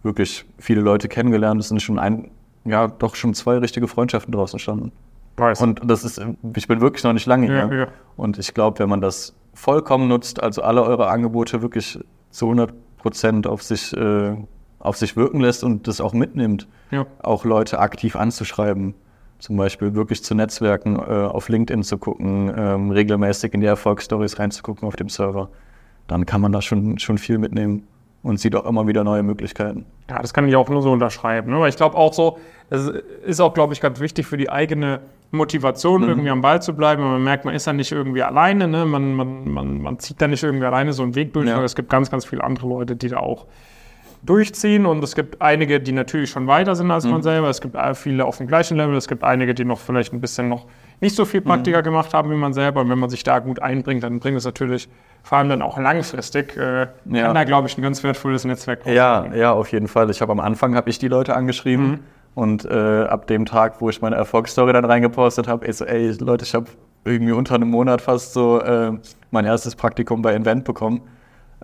wirklich 0.02 0.44
viele 0.58 0.82
Leute 0.82 1.08
kennengelernt. 1.08 1.60
Es 1.60 1.68
sind 1.68 1.80
schon 1.80 1.98
ein, 1.98 2.30
ja, 2.64 2.88
doch 2.88 3.14
schon 3.14 3.32
zwei 3.34 3.56
richtige 3.58 3.88
Freundschaften 3.88 4.32
draus 4.32 4.52
entstanden. 4.52 4.92
Weiß. 5.38 5.60
Und 5.62 5.80
das 5.84 6.04
ist, 6.04 6.20
ich 6.54 6.68
bin 6.68 6.80
wirklich 6.80 7.04
noch 7.04 7.12
nicht 7.14 7.26
lange 7.26 7.46
Ja, 7.52 7.68
hier. 7.68 7.78
ja. 7.78 7.86
Und 8.16 8.38
ich 8.38 8.52
glaube, 8.54 8.78
wenn 8.78 8.88
man 8.90 9.00
das 9.00 9.34
vollkommen 9.54 10.08
nutzt, 10.08 10.42
also 10.42 10.62
alle 10.62 10.82
eure 10.82 11.08
Angebote 11.08 11.62
wirklich 11.62 11.98
zu 12.30 12.46
100 12.46 12.72
Prozent 12.98 13.46
auf 13.46 13.62
sich, 13.62 13.96
äh, 13.96 14.36
auf 14.78 14.96
sich 14.98 15.16
wirken 15.16 15.40
lässt 15.40 15.64
und 15.64 15.88
das 15.88 16.00
auch 16.02 16.12
mitnimmt, 16.12 16.68
Ja. 16.90 17.06
auch 17.22 17.44
Leute 17.46 17.78
aktiv 17.78 18.14
anzuschreiben, 18.16 18.94
zum 19.38 19.56
Beispiel 19.56 19.94
wirklich 19.94 20.22
zu 20.22 20.34
Netzwerken, 20.34 20.96
äh, 20.96 21.00
auf 21.00 21.48
LinkedIn 21.48 21.82
zu 21.82 21.98
gucken, 21.98 22.52
ähm, 22.56 22.90
regelmäßig 22.90 23.54
in 23.54 23.60
die 23.60 23.66
Erfolgsstories 23.66 24.38
reinzugucken 24.38 24.86
auf 24.88 24.96
dem 24.96 25.08
Server, 25.08 25.48
dann 26.06 26.26
kann 26.26 26.40
man 26.40 26.52
da 26.52 26.62
schon, 26.62 26.98
schon 26.98 27.18
viel 27.18 27.38
mitnehmen 27.38 27.86
und 28.22 28.40
sieht 28.40 28.56
auch 28.56 28.66
immer 28.66 28.86
wieder 28.86 29.04
neue 29.04 29.22
Möglichkeiten. 29.22 29.86
Ja, 30.10 30.20
das 30.20 30.34
kann 30.34 30.48
ich 30.48 30.56
auch 30.56 30.68
nur 30.68 30.82
so 30.82 30.90
unterschreiben. 30.90 31.52
Ne? 31.52 31.60
Weil 31.60 31.68
ich 31.68 31.76
glaube 31.76 31.96
auch 31.96 32.12
so, 32.12 32.38
es 32.70 32.90
ist 33.24 33.40
auch, 33.40 33.54
glaube 33.54 33.72
ich, 33.72 33.80
ganz 33.80 34.00
wichtig 34.00 34.26
für 34.26 34.36
die 34.36 34.50
eigene 34.50 35.00
Motivation, 35.30 36.02
mhm. 36.02 36.08
irgendwie 36.08 36.30
am 36.30 36.40
Ball 36.40 36.60
zu 36.60 36.74
bleiben. 36.74 37.02
Und 37.02 37.10
man 37.10 37.24
merkt, 37.24 37.44
man 37.44 37.54
ist 37.54 37.66
da 37.66 37.72
nicht 37.72 37.92
irgendwie 37.92 38.22
alleine. 38.22 38.66
Ne? 38.66 38.84
Man, 38.84 39.14
man, 39.14 39.48
man, 39.48 39.80
man 39.80 39.98
zieht 39.98 40.20
da 40.20 40.26
nicht 40.26 40.42
irgendwie 40.42 40.64
alleine 40.64 40.92
so 40.92 41.02
einen 41.02 41.14
Weg 41.14 41.32
durch. 41.34 41.46
Ja. 41.46 41.62
Es 41.62 41.76
gibt 41.76 41.88
ganz, 41.88 42.10
ganz 42.10 42.24
viele 42.24 42.42
andere 42.42 42.68
Leute, 42.68 42.96
die 42.96 43.08
da 43.08 43.18
auch 43.18 43.46
durchziehen. 44.22 44.86
Und 44.86 45.02
es 45.02 45.14
gibt 45.14 45.40
einige, 45.40 45.80
die 45.80 45.92
natürlich 45.92 46.30
schon 46.30 46.46
weiter 46.46 46.74
sind 46.74 46.90
als 46.90 47.04
mhm. 47.04 47.12
man 47.12 47.22
selber. 47.22 47.48
Es 47.48 47.60
gibt 47.60 47.76
viele 47.94 48.24
auf 48.24 48.38
dem 48.38 48.46
gleichen 48.46 48.76
Level. 48.76 48.96
Es 48.96 49.08
gibt 49.08 49.24
einige, 49.24 49.54
die 49.54 49.64
noch 49.64 49.78
vielleicht 49.78 50.12
ein 50.12 50.20
bisschen 50.20 50.48
noch 50.48 50.66
nicht 51.00 51.14
so 51.14 51.24
viel 51.24 51.40
Praktika 51.40 51.80
mhm. 51.80 51.84
gemacht 51.84 52.14
haben 52.14 52.30
wie 52.30 52.36
man 52.36 52.52
selber. 52.52 52.80
Und 52.80 52.90
wenn 52.90 52.98
man 52.98 53.10
sich 53.10 53.22
da 53.22 53.38
gut 53.38 53.60
einbringt, 53.60 54.02
dann 54.02 54.20
bringt 54.20 54.38
es 54.38 54.44
natürlich 54.44 54.88
vor 55.26 55.38
allem 55.38 55.48
dann 55.48 55.62
auch 55.62 55.76
langfristig, 55.76 56.56
äh, 56.56 56.86
ja. 57.06 57.26
kann 57.26 57.34
da, 57.34 57.42
glaube 57.42 57.66
ich, 57.66 57.76
ein 57.76 57.82
ganz 57.82 58.04
wertvolles 58.04 58.44
Netzwerk 58.44 58.86
Ja, 58.86 59.26
ja, 59.34 59.52
auf 59.52 59.72
jeden 59.72 59.88
Fall. 59.88 60.08
Ich 60.10 60.20
habe 60.20 60.30
am 60.30 60.38
Anfang 60.38 60.76
habe 60.76 60.88
ich 60.88 61.00
die 61.00 61.08
Leute 61.08 61.34
angeschrieben 61.34 61.86
mhm. 61.88 61.98
und 62.36 62.64
äh, 62.64 63.02
ab 63.04 63.26
dem 63.26 63.44
Tag, 63.44 63.80
wo 63.80 63.90
ich 63.90 64.00
meine 64.00 64.14
Erfolgsstory 64.14 64.72
dann 64.72 64.84
reingepostet 64.84 65.48
habe, 65.48 65.70
so, 65.72 65.84
ey 65.84 66.12
Leute, 66.20 66.44
ich 66.44 66.54
habe 66.54 66.66
irgendwie 67.04 67.32
unter 67.32 67.56
einem 67.56 67.70
Monat 67.70 68.02
fast 68.02 68.34
so 68.34 68.60
äh, 68.60 68.92
mein 69.32 69.44
erstes 69.44 69.74
Praktikum 69.74 70.22
bei 70.22 70.32
Invent 70.32 70.62
bekommen. 70.64 71.02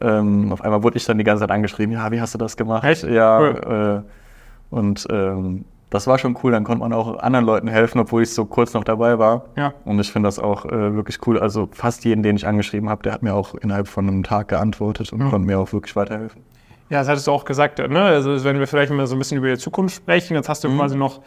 Ähm, 0.00 0.52
auf 0.52 0.62
einmal 0.62 0.82
wurde 0.82 0.96
ich 0.96 1.04
dann 1.04 1.18
die 1.18 1.24
ganze 1.24 1.42
Zeit 1.42 1.50
angeschrieben, 1.50 1.92
ja, 1.92 2.10
wie 2.10 2.20
hast 2.20 2.34
du 2.34 2.38
das 2.38 2.56
gemacht? 2.56 2.84
Echt? 2.84 3.04
Ja. 3.04 3.38
Cool. 3.38 4.04
Äh, 4.04 4.74
und 4.74 5.06
ähm, 5.10 5.64
das 5.90 6.06
war 6.06 6.18
schon 6.18 6.36
cool. 6.42 6.52
Dann 6.52 6.64
konnte 6.64 6.80
man 6.80 6.92
auch 6.92 7.18
anderen 7.18 7.44
Leuten 7.44 7.68
helfen, 7.68 8.00
obwohl 8.00 8.22
ich 8.22 8.32
so 8.32 8.46
kurz 8.46 8.72
noch 8.72 8.84
dabei 8.84 9.18
war. 9.18 9.44
Ja. 9.56 9.74
Und 9.84 10.00
ich 10.00 10.10
finde 10.10 10.28
das 10.28 10.38
auch 10.38 10.64
äh, 10.64 10.94
wirklich 10.94 11.18
cool. 11.26 11.38
Also 11.38 11.68
fast 11.72 12.04
jeden, 12.04 12.22
den 12.22 12.36
ich 12.36 12.46
angeschrieben 12.46 12.88
habe, 12.88 13.02
der 13.02 13.12
hat 13.12 13.22
mir 13.22 13.34
auch 13.34 13.54
innerhalb 13.54 13.88
von 13.88 14.08
einem 14.08 14.22
Tag 14.22 14.48
geantwortet 14.48 15.12
und 15.12 15.20
ja. 15.20 15.28
konnte 15.28 15.46
mir 15.46 15.58
auch 15.58 15.72
wirklich 15.72 15.94
weiterhelfen. 15.94 16.42
Ja, 16.88 17.00
das 17.00 17.08
hattest 17.08 17.26
du 17.26 17.32
auch 17.32 17.44
gesagt. 17.44 17.78
Ne? 17.78 18.00
Also 18.00 18.42
wenn 18.44 18.58
wir 18.58 18.66
vielleicht 18.66 18.92
mal 18.92 19.06
so 19.06 19.14
ein 19.14 19.18
bisschen 19.18 19.38
über 19.38 19.48
die 19.48 19.58
Zukunft 19.58 19.96
sprechen, 19.96 20.34
jetzt 20.34 20.48
hast 20.48 20.64
du 20.64 20.68
mhm. 20.68 20.78
quasi 20.78 20.96
noch 20.96 21.20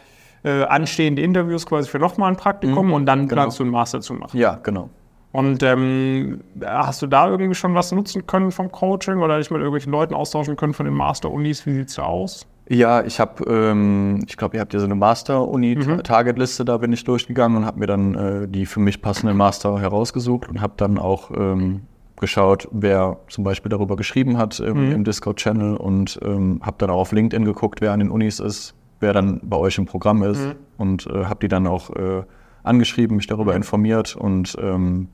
äh, 0.44 0.62
anstehende 0.64 1.22
Interviews 1.22 1.66
quasi 1.66 1.88
für 1.88 1.98
nochmal 1.98 2.30
ein 2.30 2.36
Praktikum 2.36 2.88
mhm. 2.88 2.92
und 2.92 3.06
dann 3.06 3.28
genau. 3.28 3.42
planst 3.42 3.58
du 3.58 3.62
einen 3.64 3.72
Master 3.72 4.00
zu 4.00 4.14
machen. 4.14 4.36
Ja, 4.36 4.58
genau. 4.62 4.90
Und 5.36 5.62
ähm, 5.62 6.40
hast 6.64 7.02
du 7.02 7.06
da 7.06 7.28
irgendwie 7.28 7.54
schon 7.54 7.74
was 7.74 7.92
nutzen 7.92 8.26
können 8.26 8.50
vom 8.50 8.72
Coaching 8.72 9.18
oder 9.18 9.36
dich 9.36 9.50
mit 9.50 9.58
irgendwelchen 9.58 9.92
Leuten 9.92 10.14
austauschen 10.14 10.56
können 10.56 10.72
von 10.72 10.86
den 10.86 10.94
Master-Unis? 10.94 11.66
Wie 11.66 11.74
sieht 11.74 11.90
es 11.90 11.96
da 11.96 12.04
aus? 12.04 12.46
Ja, 12.70 13.04
ich 13.04 13.20
habe, 13.20 13.44
ähm, 13.44 14.24
ich 14.26 14.38
glaube, 14.38 14.56
ihr 14.56 14.62
habt 14.62 14.72
ja 14.72 14.80
so 14.80 14.86
eine 14.86 14.94
Master-Uni-Target-Liste, 14.94 16.64
da 16.64 16.78
bin 16.78 16.90
ich 16.94 17.04
durchgegangen 17.04 17.58
und 17.58 17.66
habe 17.66 17.80
mir 17.80 17.86
dann 17.86 18.14
äh, 18.14 18.48
die 18.48 18.64
für 18.64 18.80
mich 18.80 19.02
passenden 19.02 19.36
Master 19.36 19.78
herausgesucht 19.78 20.48
und 20.48 20.62
habe 20.62 20.72
dann 20.78 20.96
auch 20.96 21.30
ähm, 21.30 21.82
geschaut, 22.18 22.66
wer 22.72 23.18
zum 23.28 23.44
Beispiel 23.44 23.68
darüber 23.68 23.96
geschrieben 23.96 24.38
hat 24.38 24.58
im, 24.58 24.86
mhm. 24.86 24.92
im 24.92 25.04
Discord-Channel 25.04 25.76
und 25.76 26.18
ähm, 26.24 26.62
habe 26.62 26.76
dann 26.78 26.88
auch 26.88 27.00
auf 27.00 27.12
LinkedIn 27.12 27.44
geguckt, 27.44 27.82
wer 27.82 27.92
an 27.92 27.98
den 27.98 28.10
Unis 28.10 28.40
ist, 28.40 28.74
wer 29.00 29.12
dann 29.12 29.42
bei 29.42 29.58
euch 29.58 29.76
im 29.76 29.84
Programm 29.84 30.22
ist 30.22 30.46
mhm. 30.46 30.54
und 30.78 31.06
äh, 31.08 31.26
habe 31.26 31.40
die 31.42 31.48
dann 31.48 31.66
auch 31.66 31.90
äh, 31.90 32.22
angeschrieben, 32.62 33.18
mich 33.18 33.26
darüber 33.26 33.52
mhm. 33.52 33.58
informiert 33.58 34.16
und 34.16 34.56
ähm, 34.58 35.08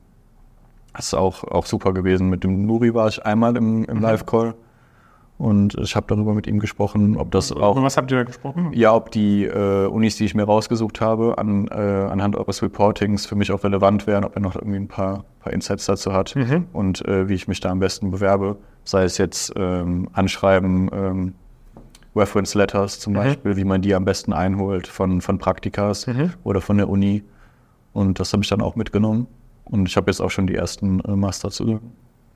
das 0.93 1.07
ist 1.07 1.13
auch, 1.13 1.43
auch 1.43 1.65
super 1.65 1.93
gewesen. 1.93 2.29
Mit 2.29 2.43
dem 2.43 2.65
Nuri 2.65 2.93
war 2.93 3.07
ich 3.07 3.25
einmal 3.25 3.55
im, 3.57 3.83
im 3.85 3.97
mhm. 3.97 4.01
Live-Call 4.01 4.53
und 5.37 5.75
ich 5.75 5.95
habe 5.95 6.05
darüber 6.07 6.33
mit 6.33 6.47
ihm 6.47 6.59
gesprochen, 6.59 7.17
ob 7.17 7.31
das 7.31 7.51
auch. 7.51 7.75
Und 7.75 7.83
was 7.83 7.97
habt 7.97 8.11
ihr 8.11 8.17
da 8.17 8.23
gesprochen? 8.23 8.71
Ja, 8.73 8.93
ob 8.93 9.11
die 9.11 9.45
äh, 9.45 9.87
Unis, 9.87 10.15
die 10.15 10.25
ich 10.25 10.35
mir 10.35 10.43
rausgesucht 10.43 11.01
habe, 11.01 11.37
an, 11.37 11.67
äh, 11.67 11.73
anhand 11.73 12.35
eures 12.35 12.61
Reportings 12.61 13.25
für 13.25 13.35
mich 13.35 13.51
auch 13.51 13.63
relevant 13.63 14.05
wären, 14.05 14.23
ob 14.23 14.35
er 14.35 14.41
noch 14.41 14.55
irgendwie 14.55 14.77
ein 14.77 14.87
paar, 14.87 15.25
paar 15.39 15.51
Insights 15.51 15.85
dazu 15.85 16.13
hat 16.13 16.35
mhm. 16.35 16.67
und 16.71 17.05
äh, 17.07 17.27
wie 17.27 17.33
ich 17.33 17.47
mich 17.47 17.59
da 17.59 17.71
am 17.71 17.79
besten 17.79 18.11
bewerbe. 18.11 18.57
Sei 18.83 19.03
es 19.03 19.17
jetzt 19.17 19.51
ähm, 19.55 20.07
Anschreiben, 20.13 20.89
ähm, 20.93 21.33
Reference 22.15 22.53
Letters 22.53 22.99
zum 22.99 23.13
mhm. 23.13 23.17
Beispiel, 23.17 23.57
wie 23.57 23.63
man 23.63 23.81
die 23.81 23.95
am 23.95 24.05
besten 24.05 24.33
einholt 24.33 24.87
von, 24.87 25.19
von 25.21 25.39
Praktikas 25.39 26.05
mhm. 26.05 26.33
oder 26.43 26.61
von 26.61 26.77
der 26.77 26.87
Uni. 26.89 27.23
Und 27.91 28.19
das 28.19 28.33
habe 28.33 28.43
ich 28.43 28.49
dann 28.49 28.61
auch 28.61 28.75
mitgenommen. 28.75 29.27
Und 29.65 29.87
ich 29.87 29.95
habe 29.97 30.09
jetzt 30.11 30.19
auch 30.19 30.29
schon 30.29 30.47
die 30.47 30.55
ersten 30.55 30.99
äh, 31.01 31.11
Master 31.11 31.49
zu. 31.49 31.79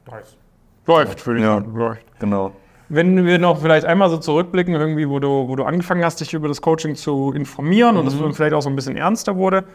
Nice. 0.09 0.37
Läuft, 0.85 1.25
würde 1.27 1.39
ich 1.39 1.45
ja, 1.45 1.55
sagen. 1.55 1.75
Läuft. 1.75 2.19
Genau. 2.19 2.51
Wenn 2.89 3.25
wir 3.25 3.37
noch 3.37 3.59
vielleicht 3.61 3.85
einmal 3.85 4.09
so 4.09 4.17
zurückblicken, 4.17 4.73
irgendwie, 4.73 5.09
wo 5.09 5.19
du, 5.19 5.47
wo 5.49 5.55
du 5.57 5.63
angefangen 5.65 6.05
hast, 6.05 6.21
dich 6.21 6.33
über 6.33 6.47
das 6.47 6.61
Coaching 6.61 6.95
zu 6.95 7.33
informieren 7.33 7.95
mhm. 7.95 8.01
und 8.01 8.07
es 8.07 8.37
vielleicht 8.37 8.53
auch 8.53 8.61
so 8.61 8.69
ein 8.69 8.75
bisschen 8.75 8.95
ernster 8.95 9.35
wurde, 9.35 9.65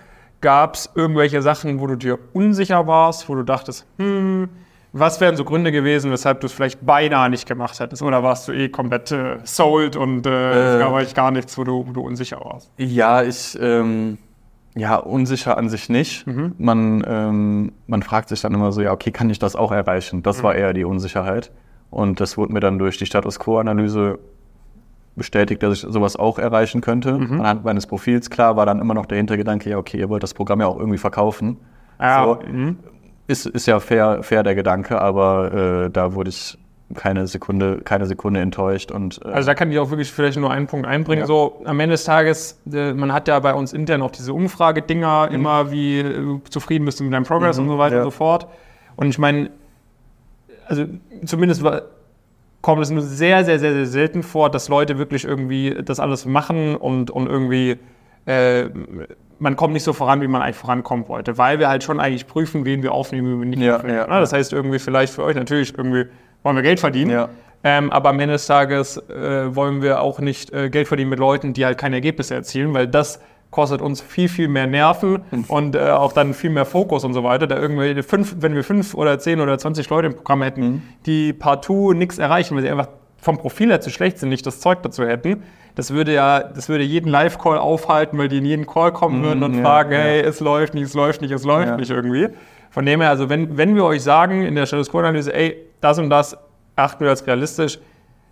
gab 0.40 0.74
es 0.74 0.90
irgendwelche 0.94 1.42
Sachen, 1.42 1.80
wo 1.80 1.86
du 1.86 1.96
dir 1.96 2.18
unsicher 2.32 2.86
warst, 2.86 3.28
wo 3.28 3.34
du 3.34 3.42
dachtest, 3.42 3.86
hm, 3.98 4.48
was 4.92 5.20
wären 5.20 5.36
so 5.36 5.44
Gründe 5.44 5.72
gewesen, 5.72 6.10
weshalb 6.10 6.40
du 6.40 6.46
es 6.46 6.52
vielleicht 6.52 6.84
beinahe 6.84 7.30
nicht 7.30 7.46
gemacht 7.46 7.80
hättest? 7.80 8.02
Oder 8.02 8.22
warst 8.22 8.48
du 8.48 8.52
eh 8.52 8.68
komplett 8.68 9.10
äh, 9.10 9.38
sold 9.44 9.96
und 9.96 10.26
äh, 10.26 10.74
es 10.74 10.80
gab 10.80 10.92
eigentlich 10.92 11.14
gar 11.14 11.30
nichts, 11.30 11.56
wo 11.56 11.64
du, 11.64 11.86
wo 11.86 11.92
du 11.92 12.00
unsicher 12.02 12.40
warst? 12.42 12.70
Ja, 12.76 13.22
ich, 13.22 13.58
ähm, 13.60 14.18
ja, 14.74 14.96
unsicher 14.96 15.58
an 15.58 15.68
sich 15.68 15.88
nicht. 15.88 16.26
Mhm. 16.26 16.54
Man, 16.58 17.04
ähm, 17.06 17.72
man 17.86 18.02
fragt 18.02 18.28
sich 18.28 18.40
dann 18.40 18.54
immer 18.54 18.72
so, 18.72 18.80
ja, 18.80 18.92
okay, 18.92 19.10
kann 19.10 19.28
ich 19.30 19.38
das 19.38 19.56
auch 19.56 19.72
erreichen? 19.72 20.22
Das 20.22 20.38
mhm. 20.38 20.42
war 20.44 20.54
eher 20.54 20.72
die 20.72 20.84
Unsicherheit. 20.84 21.50
Und 21.90 22.20
das 22.20 22.38
wurde 22.38 22.54
mir 22.54 22.60
dann 22.60 22.78
durch 22.78 22.96
die 22.96 23.04
Status 23.06 23.38
Quo-Analyse 23.38 24.18
bestätigt, 25.14 25.62
dass 25.62 25.74
ich 25.74 25.92
sowas 25.92 26.16
auch 26.16 26.38
erreichen 26.38 26.80
könnte. 26.80 27.18
Mhm. 27.18 27.40
Anhand 27.40 27.64
meines 27.64 27.86
Profils, 27.86 28.30
klar, 28.30 28.56
war 28.56 28.64
dann 28.64 28.80
immer 28.80 28.94
noch 28.94 29.04
der 29.04 29.18
Hintergedanke, 29.18 29.68
ja, 29.68 29.76
okay, 29.76 29.98
ihr 29.98 30.08
wollt 30.08 30.22
das 30.22 30.32
Programm 30.32 30.60
ja 30.60 30.66
auch 30.66 30.78
irgendwie 30.78 30.98
verkaufen. 30.98 31.58
Ja. 32.00 32.24
So, 32.24 32.38
mhm. 32.50 32.78
ist, 33.26 33.44
ist 33.44 33.66
ja 33.66 33.78
fair, 33.78 34.22
fair 34.22 34.42
der 34.42 34.54
Gedanke, 34.54 35.00
aber 35.00 35.84
äh, 35.84 35.90
da 35.90 36.14
wurde 36.14 36.30
ich 36.30 36.58
keine 36.94 37.26
Sekunde, 37.26 37.80
keine 37.84 38.06
Sekunde 38.06 38.40
enttäuscht. 38.40 38.90
Und, 38.90 39.20
äh 39.24 39.28
also 39.28 39.46
da 39.46 39.54
kann 39.54 39.70
ich 39.70 39.78
auch 39.78 39.90
wirklich 39.90 40.10
vielleicht 40.10 40.38
nur 40.38 40.50
einen 40.50 40.66
Punkt 40.66 40.86
einbringen. 40.86 41.22
Ja. 41.22 41.26
So 41.26 41.62
am 41.64 41.78
Ende 41.80 41.94
des 41.94 42.04
Tages, 42.04 42.60
äh, 42.72 42.92
man 42.92 43.12
hat 43.12 43.28
ja 43.28 43.38
bei 43.40 43.54
uns 43.54 43.72
intern 43.72 44.02
auch 44.02 44.10
diese 44.10 44.32
Umfragedinger 44.32 45.28
mhm. 45.28 45.34
immer, 45.34 45.70
wie 45.70 46.00
äh, 46.00 46.40
zufrieden 46.48 46.84
bist 46.84 47.00
du 47.00 47.04
mit 47.04 47.12
deinem 47.12 47.24
Progress 47.24 47.58
mhm. 47.58 47.64
und 47.64 47.68
so 47.70 47.78
weiter 47.78 47.96
ja. 47.96 48.02
und 48.02 48.06
so 48.06 48.16
fort. 48.16 48.46
Und 48.96 49.08
ich 49.08 49.18
meine, 49.18 49.50
also 50.66 50.84
zumindest 51.24 51.64
kommt 52.60 52.82
es 52.82 52.90
nur 52.90 53.02
sehr, 53.02 53.44
sehr, 53.44 53.58
sehr, 53.58 53.72
sehr 53.72 53.86
selten 53.86 54.22
vor, 54.22 54.50
dass 54.50 54.68
Leute 54.68 54.98
wirklich 54.98 55.24
irgendwie 55.24 55.76
das 55.84 56.00
alles 56.00 56.26
machen 56.26 56.76
und, 56.76 57.10
und 57.10 57.26
irgendwie 57.26 57.78
äh, 58.26 58.68
man 59.42 59.56
kommt 59.56 59.74
nicht 59.74 59.82
so 59.82 59.92
voran, 59.92 60.22
wie 60.22 60.28
man 60.28 60.40
eigentlich 60.40 60.56
vorankommen 60.56 61.08
wollte, 61.08 61.36
weil 61.36 61.58
wir 61.58 61.68
halt 61.68 61.82
schon 61.82 61.98
eigentlich 61.98 62.26
prüfen, 62.26 62.64
wen 62.64 62.82
wir 62.82 62.92
aufnehmen, 62.92 63.32
wen 63.32 63.40
wir 63.40 63.46
nicht 63.46 63.60
ja, 63.60 63.76
aufnehmen. 63.76 63.96
Ja, 63.96 64.20
das 64.20 64.32
heißt 64.32 64.52
irgendwie 64.52 64.78
vielleicht 64.78 65.12
für 65.12 65.24
euch 65.24 65.34
natürlich 65.34 65.76
irgendwie 65.76 66.06
wollen 66.42 66.56
wir 66.56 66.62
Geld 66.62 66.80
verdienen. 66.80 67.10
Ja. 67.10 67.28
Ähm, 67.64 67.92
aber 67.92 68.08
am 68.08 68.18
Ende 68.18 68.34
des 68.34 68.46
Tages 68.46 68.96
äh, 68.96 69.54
wollen 69.54 69.82
wir 69.82 70.00
auch 70.00 70.18
nicht 70.18 70.52
äh, 70.52 70.68
Geld 70.68 70.88
verdienen 70.88 71.10
mit 71.10 71.20
Leuten, 71.20 71.52
die 71.52 71.64
halt 71.64 71.78
keine 71.78 71.96
Ergebnisse 71.96 72.34
erzielen, 72.34 72.74
weil 72.74 72.88
das 72.88 73.20
kostet 73.52 73.82
uns 73.82 74.00
viel, 74.00 74.28
viel 74.28 74.48
mehr 74.48 74.66
Nerven 74.66 75.22
und 75.46 75.76
äh, 75.76 75.90
auch 75.90 76.12
dann 76.12 76.32
viel 76.32 76.50
mehr 76.50 76.64
Fokus 76.64 77.04
und 77.04 77.12
so 77.12 77.22
weiter. 77.22 77.46
Da 77.46 77.58
irgendwie 77.58 78.02
fünf, 78.02 78.36
wenn 78.40 78.54
wir 78.54 78.64
fünf 78.64 78.94
oder 78.94 79.18
zehn 79.18 79.40
oder 79.40 79.58
zwanzig 79.58 79.88
Leute 79.90 80.06
im 80.08 80.14
Programm 80.14 80.42
hätten, 80.42 80.62
mhm. 80.62 80.82
die 81.04 81.32
partout 81.34 81.92
nichts 81.92 82.18
erreichen, 82.18 82.56
weil 82.56 82.62
sie 82.62 82.70
einfach 82.70 82.88
vom 83.18 83.38
Profil 83.38 83.68
her 83.68 83.80
zu 83.80 83.90
schlecht 83.90 84.18
sind, 84.18 84.30
nicht 84.30 84.46
das 84.46 84.58
Zeug 84.58 84.82
dazu 84.82 85.06
hätten, 85.06 85.42
das 85.74 85.92
würde 85.92 86.12
ja, 86.12 86.40
das 86.40 86.68
würde 86.68 86.82
jeden 86.82 87.08
Live-Call 87.08 87.58
aufhalten, 87.58 88.18
weil 88.18 88.28
die 88.28 88.38
in 88.38 88.44
jeden 88.44 88.66
Call 88.66 88.90
kommen 88.92 89.20
mhm, 89.20 89.24
würden 89.24 89.42
und 89.44 89.54
ja, 89.54 89.62
fragen, 89.62 89.92
hey, 89.92 90.22
ja. 90.22 90.28
es 90.28 90.40
läuft 90.40 90.74
nicht, 90.74 90.84
es 90.84 90.94
läuft 90.94 91.20
nicht, 91.20 91.30
es 91.30 91.44
läuft 91.44 91.68
ja. 91.68 91.76
nicht 91.76 91.90
irgendwie. 91.90 92.28
Von 92.72 92.86
dem 92.86 93.02
her, 93.02 93.10
also 93.10 93.28
wenn, 93.28 93.58
wenn 93.58 93.76
wir 93.76 93.84
euch 93.84 94.02
sagen 94.02 94.42
in 94.42 94.54
der 94.54 94.64
Status 94.64 94.90
Quo-Analyse, 94.90 95.32
ey, 95.34 95.56
das 95.82 95.98
und 95.98 96.08
das 96.08 96.36
achten 96.74 97.04
wir 97.04 97.10
als 97.10 97.26
realistisch, 97.26 97.78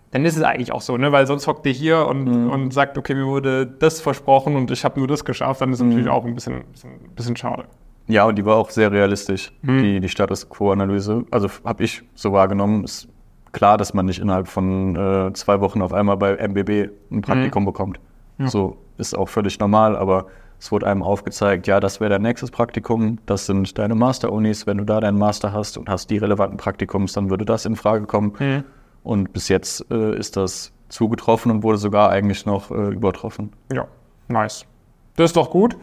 dann 0.09 0.25
ist 0.25 0.35
es 0.35 0.41
eigentlich 0.41 0.71
auch 0.71 0.81
so, 0.81 0.97
ne? 0.97 1.11
weil 1.11 1.27
sonst 1.27 1.45
hockt 1.45 1.63
ihr 1.67 1.71
hier 1.71 2.07
und, 2.07 2.25
mhm. 2.25 2.49
und 2.49 2.73
sagt, 2.73 2.97
okay, 2.97 3.13
mir 3.13 3.27
wurde 3.27 3.67
das 3.67 4.01
versprochen 4.01 4.55
und 4.55 4.71
ich 4.71 4.83
habe 4.83 4.99
nur 4.99 5.07
das 5.07 5.23
geschafft, 5.23 5.61
dann 5.61 5.71
ist 5.71 5.77
es 5.77 5.83
mhm. 5.83 5.89
natürlich 5.89 6.09
auch 6.09 6.25
ein 6.25 6.33
bisschen, 6.33 6.63
bisschen, 6.71 6.91
bisschen, 7.15 7.35
schade. 7.37 7.65
Ja, 8.07 8.25
und 8.25 8.35
die 8.35 8.43
war 8.43 8.57
auch 8.57 8.71
sehr 8.71 8.91
realistisch, 8.91 9.53
mhm. 9.61 9.83
die, 9.83 9.99
die 9.99 10.09
Status 10.09 10.49
Quo-Analyse. 10.49 11.23
Also 11.29 11.47
habe 11.63 11.83
ich 11.83 12.01
so 12.15 12.33
wahrgenommen. 12.33 12.83
Ist 12.83 13.07
klar, 13.51 13.77
dass 13.77 13.93
man 13.93 14.07
nicht 14.07 14.19
innerhalb 14.19 14.47
von 14.47 14.95
äh, 14.95 15.33
zwei 15.33 15.61
Wochen 15.61 15.83
auf 15.83 15.93
einmal 15.93 16.17
bei 16.17 16.35
MBB 16.35 16.89
ein 17.11 17.21
Praktikum 17.21 17.61
mhm. 17.61 17.67
bekommt. 17.67 17.99
Ja. 18.39 18.47
So 18.47 18.77
ist 18.97 19.15
auch 19.15 19.29
völlig 19.29 19.59
normal, 19.59 19.95
aber 19.95 20.25
es 20.61 20.71
wurde 20.71 20.85
einem 20.85 21.01
aufgezeigt, 21.01 21.65
ja, 21.65 21.79
das 21.79 21.99
wäre 21.99 22.11
dein 22.11 22.21
nächstes 22.21 22.51
Praktikum, 22.51 23.17
das 23.25 23.47
sind 23.47 23.79
deine 23.79 23.95
Master-Unis. 23.95 24.67
Wenn 24.67 24.77
du 24.77 24.83
da 24.83 24.99
deinen 24.99 25.17
Master 25.17 25.53
hast 25.53 25.75
und 25.75 25.89
hast 25.89 26.11
die 26.11 26.19
relevanten 26.19 26.57
Praktikums, 26.57 27.13
dann 27.13 27.31
würde 27.31 27.45
das 27.45 27.65
in 27.65 27.75
Frage 27.75 28.05
kommen. 28.05 28.33
Mhm. 28.37 28.63
Und 29.01 29.33
bis 29.33 29.47
jetzt 29.47 29.83
äh, 29.89 30.15
ist 30.15 30.37
das 30.37 30.71
zugetroffen 30.87 31.49
und 31.49 31.63
wurde 31.63 31.79
sogar 31.79 32.11
eigentlich 32.11 32.45
noch 32.45 32.69
äh, 32.69 32.89
übertroffen. 32.89 33.53
Ja, 33.73 33.87
nice. 34.27 34.67
Das 35.15 35.31
ist 35.31 35.35
doch 35.35 35.49
gut. 35.49 35.75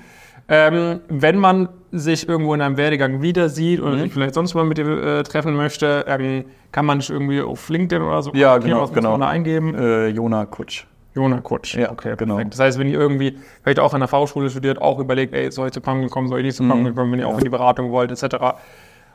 Ähm, 0.49 1.01
wenn 1.09 1.39
man 1.39 1.71
sich 1.91 2.29
irgendwo 2.29 2.55
in 2.55 2.61
einem 2.61 2.77
Werdegang 2.77 3.21
wieder 3.21 3.49
sieht 3.49 3.81
oder 3.81 3.97
mhm. 3.97 4.01
sich 4.03 4.13
vielleicht 4.13 4.35
sonst 4.35 4.55
mal 4.55 4.65
mit 4.65 4.79
dir 4.79 4.87
äh, 4.87 5.23
treffen 5.25 5.57
möchte, 5.57 6.05
ähm, 6.07 6.45
kann 6.71 6.87
man 6.87 7.01
dich 7.01 7.11
irgendwie 7.11 7.41
auf 7.41 7.69
LinkedIn 7.69 8.01
oder 8.01 8.23
so 8.23 8.31
ja, 8.33 8.59
genau, 8.59 8.87
genau. 8.87 9.19
eingeben. 9.19 9.75
Äh, 9.75 10.07
Jona 10.07 10.47
Kutsch. 10.47 10.87
Jona 11.19 11.41
Kutsch. 11.41 11.75
Ja, 11.77 11.91
okay, 11.91 12.15
genau. 12.17 12.37
Perfekt. 12.37 12.55
Das 12.55 12.61
heißt, 12.61 12.79
wenn 12.79 12.87
ihr 12.87 12.99
irgendwie 12.99 13.37
vielleicht 13.63 13.81
auch 13.81 13.93
an 13.93 14.01
der 14.01 14.09
V-Schule 14.09 14.49
studiert, 14.51 14.81
auch 14.81 15.01
überlegt, 15.01 15.35
ey, 15.35 15.51
soll 15.51 15.67
ich 15.67 15.73
zu 15.73 15.81
Pangel 15.81 16.09
kommen, 16.09 16.29
soll 16.29 16.39
ich 16.39 16.47
nicht 16.47 16.57
zu 16.57 16.67
Pangel 16.67 16.93
mhm. 16.93 16.97
kommen, 16.97 17.13
wenn 17.13 17.19
ihr 17.19 17.27
ja. 17.27 17.33
auch 17.33 17.39
in 17.39 17.45
die 17.45 17.51
Beratung 17.51 17.91
wollt, 17.91 18.13
etc 18.13 18.37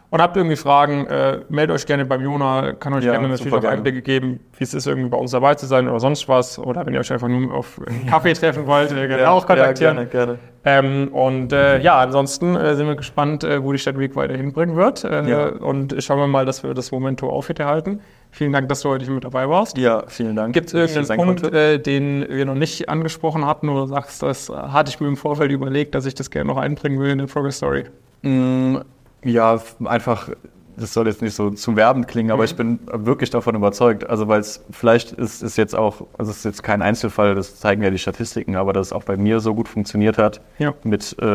Und 0.10 0.22
habt 0.22 0.38
irgendwie 0.38 0.58
Fragen, 0.58 1.08
äh, 1.08 1.40
meldet 1.50 1.76
euch 1.76 1.86
gerne 1.86 2.06
beim 2.06 2.22
Jona, 2.22 2.74
kann 2.74 2.94
euch 2.94 3.04
Ja, 3.04 3.14
gerne 3.14 3.30
natürlich 3.30 3.54
auch. 3.54 3.64
Einblicke 3.64 4.02
geben, 4.02 4.42
wie 4.58 4.64
es 4.64 4.74
ist, 4.74 4.86
irgendwie 4.86 5.10
bei 5.10 5.18
uns 5.18 5.32
dabei 5.32 5.56
zu 5.56 5.66
sein 5.66 5.88
oder 5.88 6.00
sonst 6.00 6.28
was. 6.30 6.60
Oder 6.60 6.86
wenn 6.86 6.94
ihr 6.94 7.00
euch 7.00 7.12
einfach 7.12 7.28
nur 7.28 7.52
auf 7.52 7.82
einen 7.88 8.06
Kaffee 8.06 8.34
treffen 8.34 8.68
wollt, 8.68 8.92
äh, 8.92 9.08
gerne 9.08 9.32
auch 9.32 9.48
kontaktieren. 9.48 9.98
Ja, 9.98 10.04
gerne, 10.04 10.38
gerne. 10.38 10.40
Ähm, 10.66 11.08
und 11.14 11.52
äh, 11.52 11.80
ja, 11.80 12.00
ansonsten 12.00 12.56
äh, 12.56 12.76
sind 12.76 12.88
wir 12.88 12.96
gespannt, 12.96 13.44
äh, 13.44 13.64
wo 13.64 13.72
die 13.72 13.80
Stadt 13.80 13.98
Week 13.98 14.16
weiter 14.16 14.36
hinbringen 14.36 14.76
wird. 14.76 15.04
Äh, 15.04 15.28
Ja. 15.28 15.48
Und 15.48 15.96
schauen 16.04 16.20
wir 16.20 16.28
mal, 16.28 16.46
dass 16.46 16.64
wir 16.64 16.74
das 16.74 16.92
Momento 16.92 17.30
aufrechterhalten. 17.30 18.02
Vielen 18.34 18.52
Dank, 18.52 18.68
dass 18.68 18.82
du 18.82 18.90
heute 18.90 19.10
mit 19.12 19.24
dabei 19.24 19.48
warst. 19.48 19.78
Ja, 19.78 20.04
vielen 20.08 20.36
Dank. 20.36 20.54
Gibt 20.54 20.74
es 20.74 20.74
irgendeinen 20.74 21.18
Punkt, 21.40 21.44
äh, 21.54 21.78
den 21.80 22.26
wir 22.28 22.46
noch 22.46 22.56
nicht 22.56 22.90
angesprochen 22.90 23.46
hatten 23.46 23.70
oder 23.70 23.86
sagst, 23.88 24.24
das 24.24 24.50
äh, 24.50 24.54
hatte 24.54 24.90
ich 24.90 25.00
mir 25.00 25.08
im 25.08 25.18
Vorfeld 25.18 25.52
überlegt, 25.52 25.94
dass 25.94 26.08
ich 26.08 26.16
das 26.16 26.32
gerne 26.32 26.48
noch 26.48 26.58
einbringen 26.58 27.00
will 27.00 27.12
in 27.12 27.20
der 27.20 27.28
Progress 27.28 27.58
Story? 27.58 27.84
Mm, 28.24 28.78
Ja, 29.24 29.62
einfach, 29.86 30.30
das 30.76 30.94
soll 30.94 31.06
jetzt 31.08 31.22
nicht 31.22 31.36
so 31.36 31.52
zu 31.52 31.76
werbend 31.76 32.08
klingen, 32.08 32.32
aber 32.32 32.42
Mhm. 32.42 32.46
ich 32.46 32.56
bin 32.56 32.80
wirklich 32.92 33.30
davon 33.30 33.54
überzeugt. 33.54 34.10
Also, 34.10 34.28
weil 34.28 34.40
es 34.42 34.64
vielleicht 34.72 35.12
ist 35.12 35.44
es 35.44 35.56
jetzt 35.56 35.76
auch, 35.76 36.02
also 36.18 36.32
es 36.32 36.38
ist 36.38 36.46
jetzt 36.46 36.64
kein 36.64 36.82
Einzelfall, 36.82 37.36
das 37.36 37.60
zeigen 37.60 37.84
ja 37.84 37.92
die 37.92 38.00
Statistiken, 38.00 38.56
aber 38.56 38.74
dass 38.74 38.88
es 38.88 38.94
auch 38.94 39.04
bei 39.04 39.16
mir 39.16 39.40
so 39.42 39.54
gut 39.54 39.68
funktioniert 39.70 40.18
hat 40.18 40.42
Ja. 40.58 40.74
mit, 40.84 41.16
äh, 41.22 41.26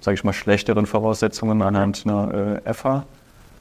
sage 0.00 0.14
ich 0.14 0.24
mal, 0.24 0.32
schlechteren 0.32 0.86
Voraussetzungen 0.86 1.62
anhand 1.62 2.02
einer 2.04 2.60
äh, 2.66 2.74
FH. 2.74 3.04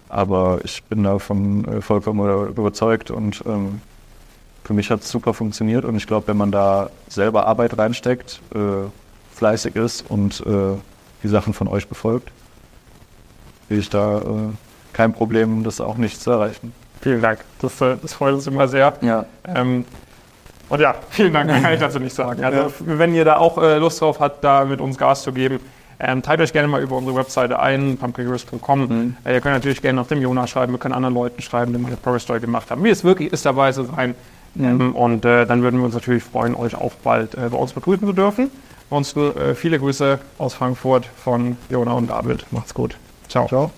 Aber 0.09 0.59
ich 0.63 0.83
bin 0.83 1.03
davon 1.03 1.65
äh, 1.65 1.81
vollkommen 1.81 2.47
überzeugt 2.50 3.12
und 3.12 3.43
ähm, 3.45 3.81
für 4.63 4.74
mich 4.74 4.89
hat 4.91 5.01
es 5.01 5.09
super 5.09 5.33
funktioniert 5.33 5.85
und 5.85 5.95
ich 5.95 6.07
glaube, 6.07 6.27
wenn 6.27 6.38
man 6.38 6.51
da 6.51 6.89
selber 7.07 7.47
Arbeit 7.47 7.77
reinsteckt, 7.77 8.41
äh, 8.53 8.88
fleißig 9.35 9.75
ist 9.75 10.05
und 10.09 10.41
äh, 10.45 10.77
die 11.24 11.27
Sachen 11.27 11.53
von 11.53 11.67
euch 11.67 11.88
befolgt, 11.88 12.31
sehe 13.69 13.79
ich 13.79 13.89
da 13.89 14.19
äh, 14.19 14.24
kein 14.93 15.13
Problem, 15.13 15.63
das 15.63 15.81
auch 15.81 15.97
nicht 15.97 16.21
zu 16.21 16.31
erreichen. 16.31 16.71
Vielen 17.01 17.21
Dank. 17.21 17.39
Das, 17.62 17.79
äh, 17.81 17.97
das 18.01 18.13
freut 18.13 18.33
uns 18.33 18.47
immer 18.47 18.67
sehr. 18.67 18.93
Ja, 19.01 19.25
Ähm, 19.43 19.85
und 20.69 20.79
ja, 20.79 20.95
vielen 21.09 21.33
Dank, 21.33 21.45
mehr 21.51 21.62
kann 21.62 21.74
ich 21.74 21.79
dazu 21.79 22.00
nicht 22.00 22.15
sagen. 22.15 22.43
Also, 22.43 22.59
Ja. 22.59 22.71
wenn 22.79 23.13
ihr 23.13 23.25
da 23.25 23.38
auch 23.38 23.57
äh, 23.57 23.77
Lust 23.77 24.01
drauf 24.01 24.19
habt, 24.19 24.43
da 24.43 24.65
mit 24.65 24.79
uns 24.81 24.97
Gas 24.97 25.24
zu 25.24 25.31
geben, 25.33 25.59
ähm, 25.99 26.21
teilt 26.21 26.41
euch 26.41 26.53
gerne 26.53 26.67
mal 26.67 26.81
über 26.81 26.97
unsere 26.97 27.15
Webseite 27.15 27.59
ein, 27.59 27.97
pumpkinheroes.com. 27.97 28.79
Mhm. 28.79 29.17
Äh, 29.23 29.35
ihr 29.35 29.41
könnt 29.41 29.55
natürlich 29.55 29.81
gerne 29.81 30.01
nach 30.01 30.07
dem 30.07 30.21
Jonas 30.21 30.49
schreiben, 30.49 30.73
wir 30.73 30.79
können 30.79 30.93
anderen 30.93 31.15
Leuten 31.15 31.41
schreiben, 31.41 31.73
die 31.73 31.85
eine 31.85 31.97
Progress 31.97 32.23
Story 32.23 32.39
gemacht 32.39 32.71
haben, 32.71 32.83
wie 32.83 32.89
es 32.89 33.03
wirklich 33.03 33.31
ist, 33.31 33.45
dabei 33.45 33.71
zu 33.71 33.83
sein. 33.83 34.15
Ähm, 34.57 34.95
und 34.95 35.25
äh, 35.25 35.45
dann 35.45 35.61
würden 35.61 35.79
wir 35.79 35.85
uns 35.85 35.93
natürlich 35.93 36.23
freuen, 36.23 36.55
euch 36.55 36.75
auch 36.75 36.93
bald 37.03 37.35
äh, 37.35 37.49
bei 37.49 37.57
uns 37.57 37.73
begrüßen 37.73 38.07
zu 38.07 38.13
dürfen. 38.13 38.49
Ansonsten 38.89 39.37
äh, 39.37 39.55
viele 39.55 39.79
Grüße 39.79 40.19
aus 40.37 40.53
Frankfurt 40.53 41.05
von 41.05 41.57
Jona 41.69 41.93
und 41.93 42.09
David. 42.09 42.45
Macht's 42.51 42.73
gut. 42.73 42.95
Ciao. 43.27 43.47
ciao. 43.47 43.71